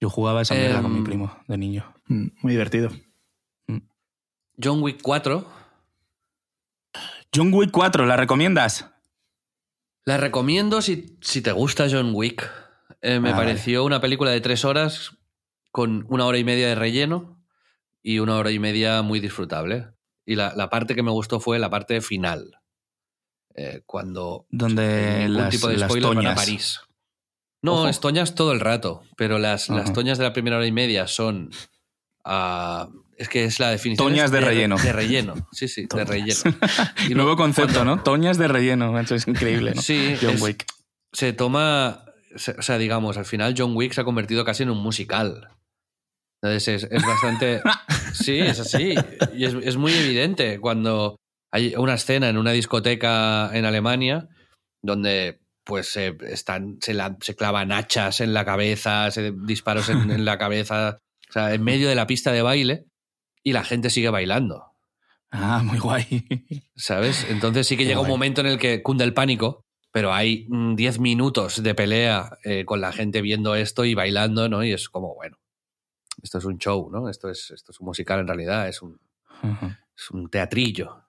[0.00, 1.94] Yo jugaba esa mierda con mi em, primo de niño.
[2.06, 2.90] Mm, muy divertido.
[3.66, 3.78] Mm.
[4.62, 5.46] John Wick 4.
[7.34, 8.90] John Wick 4, ¿la recomiendas?
[10.04, 12.50] La recomiendo si, si te gusta John Wick.
[13.02, 15.18] Eh, me pareció una película de tres horas
[15.70, 17.44] con una hora y media de relleno
[18.02, 19.88] y una hora y media muy disfrutable.
[20.24, 22.58] Y la, la parte que me gustó fue la parte final.
[23.60, 26.80] Eh, cuando donde las, tipo de spoiler van a París.
[27.62, 31.06] No, estoñas todo el rato, pero las, las, toñas de la primera hora y media
[31.08, 31.50] son.
[32.24, 32.86] Uh,
[33.16, 34.08] es que es la definición.
[34.08, 34.76] Toñas de, relleno.
[34.76, 36.40] De relleno, sí, sí, de relleno.
[37.08, 38.02] Y Nuevo concepto, ¿no?
[38.02, 39.82] Toñas de relleno, eso es increíble, ¿no?
[39.82, 40.64] Sí, John Wick.
[41.12, 42.04] Se toma.
[42.34, 45.48] O sea, digamos, al final John Wick se ha convertido casi en un musical.
[46.40, 47.60] Entonces es, es bastante.
[48.12, 48.94] sí, es así.
[49.34, 51.16] Y es, es muy evidente cuando
[51.50, 54.28] hay una escena en una discoteca en Alemania
[54.82, 60.38] donde pues se, están, se, se clavan hachas en la cabeza, se disparos en, la
[60.38, 62.86] cabeza, o sea, en medio de la pista de baile
[63.42, 64.64] y la gente sigue bailando.
[65.30, 66.24] Ah, muy guay.
[66.74, 67.26] ¿Sabes?
[67.28, 70.74] Entonces sí que llega un momento en el que cunde el pánico, pero hay mm,
[70.74, 74.64] 10 minutos de pelea eh, con la gente viendo esto y bailando, ¿no?
[74.64, 75.36] Y es como, bueno,
[76.22, 77.10] esto es un show, ¿no?
[77.10, 78.98] Esto es, esto es un musical en realidad, es un,
[79.42, 79.66] Ujú.
[79.94, 81.04] es un teatrillo.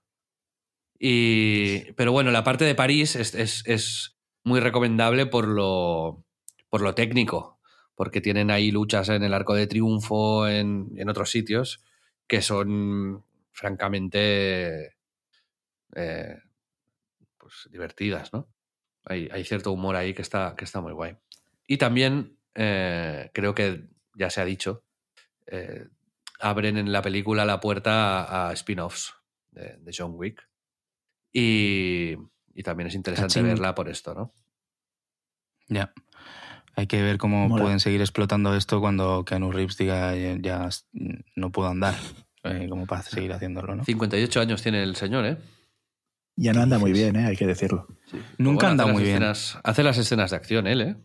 [1.00, 6.24] Y, pero bueno, la parte de París es, es- es muy recomendable por lo,
[6.70, 7.60] por lo técnico,
[7.96, 11.84] porque tienen ahí luchas en el Arco de Triunfo, en, en otros sitios,
[12.28, 14.96] que son francamente
[15.96, 16.38] eh,
[17.38, 18.48] pues, divertidas, ¿no?
[19.06, 21.18] Hay, hay cierto humor ahí que está, que está muy guay.
[21.68, 24.84] Y también eh, creo que ya se ha dicho,
[25.48, 25.88] eh,
[26.40, 29.16] abren en la película la puerta a, spin-offs
[29.52, 30.48] de John Wick.
[31.34, 32.16] Y,
[32.54, 33.48] y también es interesante Cachín.
[33.48, 34.34] verla por esto, ¿no?
[35.68, 35.94] Ya.
[36.76, 37.64] Hay que ver cómo Mola.
[37.64, 40.70] pueden seguir explotando esto cuando Keanu Reeves diga ya, ya
[41.36, 41.96] no puedo andar,
[42.44, 43.84] eh, como para seguir haciéndolo, ¿no?
[43.84, 45.38] 58 años tiene el señor, ¿eh?
[46.38, 47.26] Ya no anda muy bien, ¿eh?
[47.26, 47.88] hay que decirlo.
[48.38, 49.18] Nunca anda muy bien.
[49.22, 50.96] escenas- hace las escenas de acción él, ¿eh?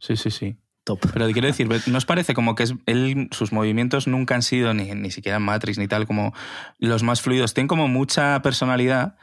[0.00, 0.56] Sí, sí, sí.
[0.82, 1.00] Top.
[1.12, 4.72] Pero quiero decir, ¿no os parece como que es, él, sus movimientos nunca han sido
[4.74, 6.32] ni, ni siquiera en Matrix ni tal como
[6.78, 7.54] los más fluidos?
[7.54, 9.16] Tienen como mucha personalidad,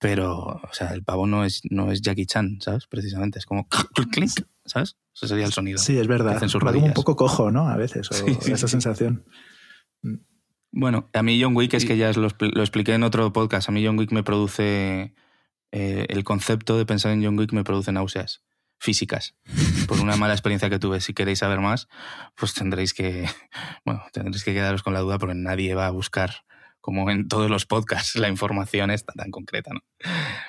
[0.00, 2.86] pero, o sea, el pavo no es, no es Jackie Chan, ¿sabes?
[2.86, 3.68] Precisamente, es como
[4.12, 4.32] clink,
[4.64, 4.96] ¿sabes?
[5.14, 5.78] Ese sería el sonido.
[5.78, 6.40] Sí, es verdad.
[6.48, 7.68] sus Va como un poco cojo, ¿no?
[7.68, 8.72] A veces, o Sí, sí, esa sí.
[8.72, 9.24] sensación.
[10.72, 13.68] Bueno, a mí John Wick es que ya os lo, lo expliqué en otro podcast.
[13.68, 15.14] A mí John Wick me produce.
[15.72, 18.42] eh, el concepto de pensar en John Wick me produce náuseas
[18.78, 19.34] físicas.
[19.88, 21.00] Por una mala experiencia que tuve.
[21.00, 21.88] Si queréis saber más,
[22.36, 23.28] pues tendréis que.
[23.84, 26.44] Bueno, tendréis que quedaros con la duda porque nadie va a buscar,
[26.80, 29.80] como en todos los podcasts, la información esta tan concreta, ¿no?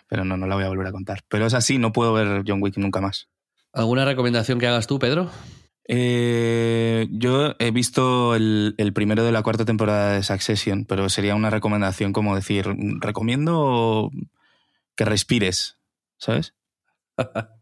[0.07, 1.21] Pero no, no la voy a volver a contar.
[1.27, 3.29] Pero es así, no puedo ver John Wick nunca más.
[3.73, 5.29] ¿Alguna recomendación que hagas tú, Pedro?
[5.87, 11.35] Eh, yo he visto el, el primero de la cuarta temporada de Succession, pero sería
[11.35, 12.67] una recomendación como decir,
[12.99, 14.11] recomiendo
[14.95, 15.77] que respires,
[16.17, 16.53] ¿sabes?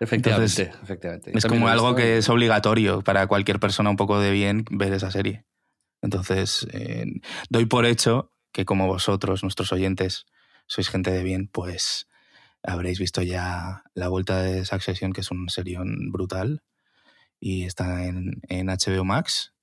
[0.00, 1.32] Efectivamente, Entonces, efectivamente.
[1.34, 5.10] Es como algo que es obligatorio para cualquier persona un poco de bien ver esa
[5.10, 5.44] serie.
[6.02, 7.06] Entonces, eh,
[7.50, 10.26] doy por hecho que como vosotros, nuestros oyentes,
[10.66, 12.08] sois gente de bien, pues
[12.62, 16.62] habréis visto ya la vuelta de Succession, que es un serión brutal,
[17.40, 19.54] y está en, en HBO Max,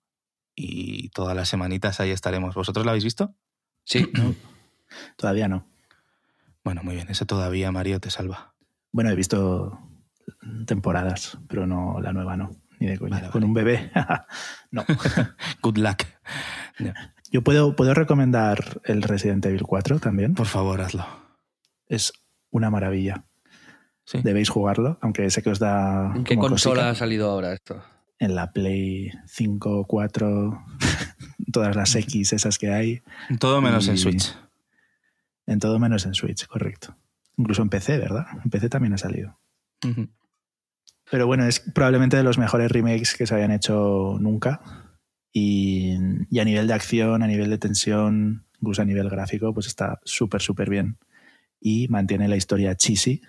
[0.55, 2.55] y todas las semanitas ahí estaremos.
[2.55, 3.35] ¿Vosotros la habéis visto?
[3.83, 4.07] Sí,
[5.17, 5.67] Todavía no.
[6.63, 8.55] Bueno, muy bien, ese todavía, Mario, te salva.
[8.91, 9.77] Bueno, he visto
[10.65, 12.55] temporadas, pero no la nueva no.
[12.79, 13.17] Ni de coña.
[13.17, 13.45] Vale, Con vale.
[13.45, 13.91] un bebé.
[14.71, 14.83] no.
[15.61, 16.03] Good luck.
[17.31, 20.35] Yo puedo, puedo recomendar el Resident Evil 4 también.
[20.35, 21.05] Por favor, hazlo.
[21.87, 22.13] Es
[22.49, 23.25] una maravilla.
[24.05, 24.19] Sí.
[24.23, 26.13] Debéis jugarlo, aunque sé que os da.
[26.15, 26.89] ¿En qué consola cosica.
[26.91, 27.81] ha salido ahora esto?
[28.19, 30.65] En la Play 5, 4,
[31.51, 33.01] todas las X esas que hay.
[33.39, 34.35] Todo menos en Switch.
[35.47, 36.95] En todo menos en Switch, correcto.
[37.37, 38.25] Incluso en PC, ¿verdad?
[38.43, 39.37] En PC también ha salido.
[39.83, 40.07] Ujú.
[41.09, 44.61] Pero bueno, es probablemente de los mejores remakes que se hayan hecho nunca.
[45.31, 45.95] Y,
[46.29, 49.99] y a nivel de acción, a nivel de tensión, incluso a nivel gráfico, pues está
[50.03, 50.97] súper, súper bien.
[51.59, 53.21] Y mantiene la historia cheesy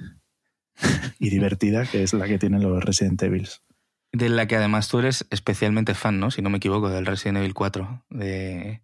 [1.19, 3.48] y divertida, que es la que tienen los Resident Evil.
[4.12, 6.31] De la que además tú eres especialmente fan, ¿no?
[6.31, 8.05] Si no me equivoco, del Resident Evil 4.
[8.11, 8.82] De,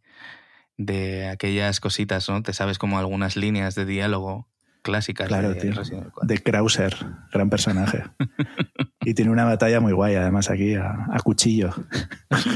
[0.76, 2.42] de aquellas cositas, ¿no?
[2.42, 4.48] Te sabes como algunas líneas de diálogo
[4.82, 5.72] clásicas Claro, de tío.
[5.72, 6.26] Resident Evil 4.
[6.34, 6.96] De Krauser,
[7.32, 8.02] gran personaje.
[9.00, 11.72] y tiene una batalla muy guay, además, aquí a, a cuchillo.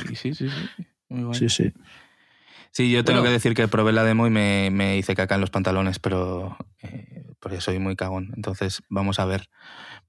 [0.08, 0.48] Sí, sí, sí.
[0.48, 0.84] sí.
[1.08, 1.38] Muy guay.
[1.38, 1.72] Sí, sí.
[2.72, 3.30] Sí, yo tengo Bueno.
[3.30, 6.58] que decir que probé la demo y me, me hice caca en los pantalones, pero
[6.82, 8.32] eh, porque soy muy cagón.
[8.36, 9.48] Entonces, vamos a ver.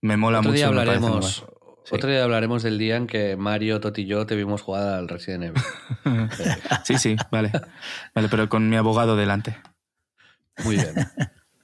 [0.02, 0.58] Me mola Otro mucho.
[0.58, 1.46] día hablaremos.
[1.86, 1.96] Sí.
[1.96, 5.08] Otro día hablaremos del día en que Mario, Toti y yo te vimos jugar al
[5.08, 5.62] Resident Evil.
[6.84, 7.52] Sí, sí, vale.
[8.14, 9.56] Vale, pero con mi abogado delante.
[10.66, 10.94] Muy bien.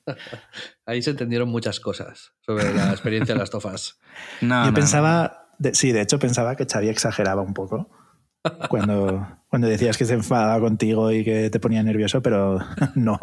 [0.86, 4.00] Ahí se entendieron muchas cosas sobre la experiencia de las tofas.
[4.42, 4.74] No, Yo no, no.
[4.74, 7.90] pensaba, de- sí, de hecho pensaba que Xavi exageraba un poco
[8.70, 12.60] cuando, cuando decías que se enfadaba contigo y que te ponía nervioso, pero
[12.96, 13.18] no.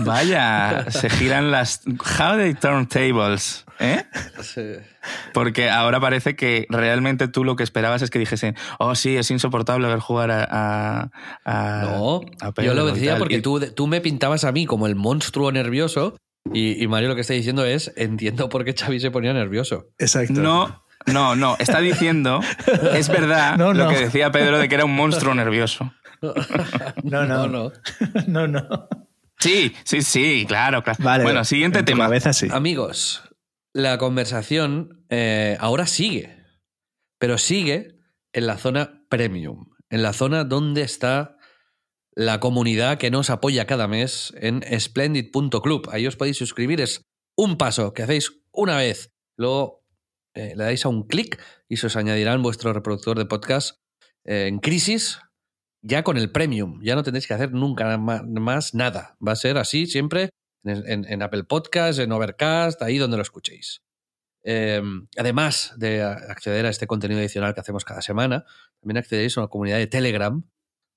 [0.00, 1.82] Vaya, se giran las.
[1.86, 4.04] How they turn tables, ¿eh?
[4.42, 4.62] Sí.
[5.32, 9.30] Porque ahora parece que realmente tú lo que esperabas es que dijesen, oh sí, es
[9.30, 10.44] insoportable ver jugar a.
[10.48, 11.10] a-
[11.44, 13.18] a- No, a Pedro yo lo decía tal".
[13.18, 16.16] porque Y- tú, tú me pintabas a mí como el monstruo nervioso
[16.52, 19.86] y, y Mario lo que está diciendo es, entiendo por qué Xavi se ponía nervioso.
[19.98, 20.34] Exacto.
[20.34, 21.56] No, no, no.
[21.58, 22.40] Está diciendo,
[22.94, 25.92] es verdad No, lo que decía Pedro de que era un monstruo nervioso.
[27.02, 27.46] No, no.
[27.48, 27.72] no.
[28.26, 28.88] no, no.
[29.38, 30.98] Sí, sí, sí, claro, claro.
[31.02, 31.22] Vale.
[31.24, 32.04] bueno, siguiente en tu tema.
[32.04, 32.48] cabeza sí.
[32.52, 33.22] Amigos,
[33.72, 36.44] la conversación eh, ahora sigue,
[37.18, 37.98] pero sigue
[38.32, 41.36] en la zona premium, en la zona donde está
[42.12, 45.88] la comunidad que nos apoya cada mes en splendid.club.
[45.90, 47.02] Ahí os podéis suscribir, es
[47.36, 49.12] un paso que hacéis una vez.
[49.36, 49.84] Luego
[50.34, 53.76] eh, le dais a un clic y se os añadirá en vuestro reproductor de podcast
[54.24, 55.20] eh, en crisis
[55.82, 56.80] ya con el premium.
[56.82, 59.16] Ya no tendréis que hacer nunca más, nada.
[59.26, 60.30] Va a ser así siempre
[60.64, 63.82] en, Apple Podcast, en Overcast, ahí donde lo escuchéis.
[64.42, 68.44] Em, además de acceder a este contenido adicional que hacemos cada semana,
[68.80, 70.42] también accederéis a una comunidad de Telegram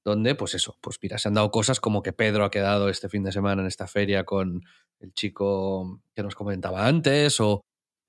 [0.05, 3.09] donde, pues eso, pues mira, se han dado cosas como que Pedro ha quedado este
[3.09, 4.63] fin de semana en esta feria con
[4.99, 7.61] el chico que nos comentaba antes, o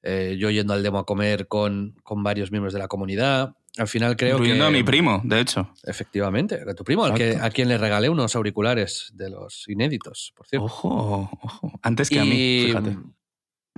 [0.02, 3.54] eh, yo yendo al demo a comer con, con varios miembros de la comunidad.
[3.76, 4.68] Al final creo Incluyendo que...
[4.68, 5.74] a mi primo, de hecho.
[5.82, 10.32] Efectivamente, a tu primo, al que, a quien le regalé unos auriculares de los inéditos,
[10.36, 10.66] por cierto.
[10.66, 11.72] Ojo, ojo.
[11.82, 12.96] Antes que a mí, fíjate.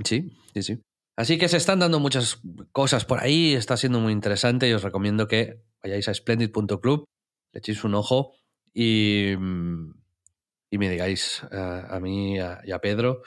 [0.05, 0.83] Sí, sí, sí.
[1.17, 2.41] Así que se están dando muchas
[2.73, 7.07] cosas por ahí, está siendo muy interesante y os recomiendo que vayáis a splendid.club,
[7.53, 8.35] le echéis un ojo
[8.75, 12.39] y, y me digáis a, mí y
[12.73, 13.23] a Pedro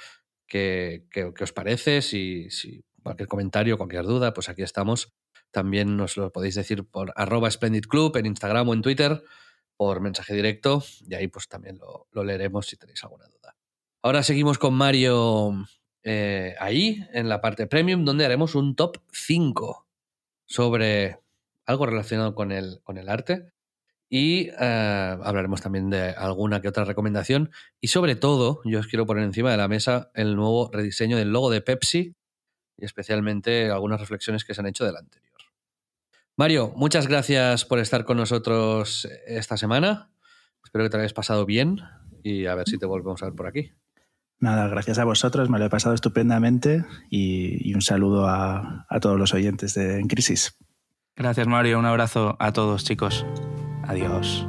[0.50, 1.08] qué,
[1.42, 5.10] os parece, si, si cualquier comentario, cualquier duda, pues aquí estamos
[5.52, 9.24] también nos lo podéis decir por arroba Splendid Club en Instagram o en Twitter,
[9.78, 13.56] por mensaje directo, y ahí pues también lo, leeremos si tenéis alguna duda.
[14.02, 15.66] Ahora seguimos con Mario
[16.04, 19.88] eh, ahí, en la parte premium, donde haremos un top 5
[20.46, 21.20] sobre
[21.66, 23.54] algo relacionado con el, con el arte.
[24.12, 27.52] Y eh, hablaremos también de alguna que otra recomendación.
[27.80, 31.30] Y sobre todo, yo os quiero poner encima de la mesa el nuevo rediseño del
[31.32, 32.16] logo de Pepsi
[32.76, 35.29] y especialmente algunas reflexiones que se han hecho del anterior.
[36.40, 40.10] Mario, muchas gracias por estar con nosotros esta semana.
[40.64, 41.82] Espero que te hayas pasado bien
[42.24, 43.74] y a ver si te volvemos a ver por aquí.
[44.40, 49.20] Nada, gracias a vosotros, me lo he pasado estupendamente y, un saludo a, a, todos
[49.20, 50.56] los oyentes de En Crisis.
[51.14, 53.26] Gracias Mario, un abrazo a todos chicos.
[53.84, 54.48] Adiós.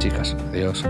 [0.00, 0.84] Chicas, adiós.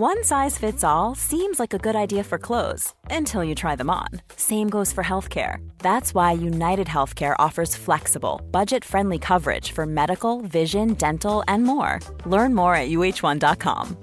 [0.00, 3.90] One size fits all seems like a good idea for clothes until you try them
[3.90, 4.06] on.
[4.36, 5.68] Same goes for healthcare.
[5.78, 11.98] That's why United Healthcare offers flexible, budget friendly coverage for medical, vision, dental, and more.
[12.26, 13.96] Learn more at uh1.com.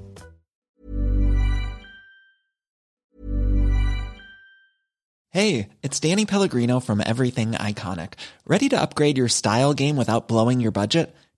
[5.29, 8.15] Hey, it's Danny Pellegrino from Everything Iconic.
[8.45, 11.15] Ready to upgrade your style game without blowing your budget?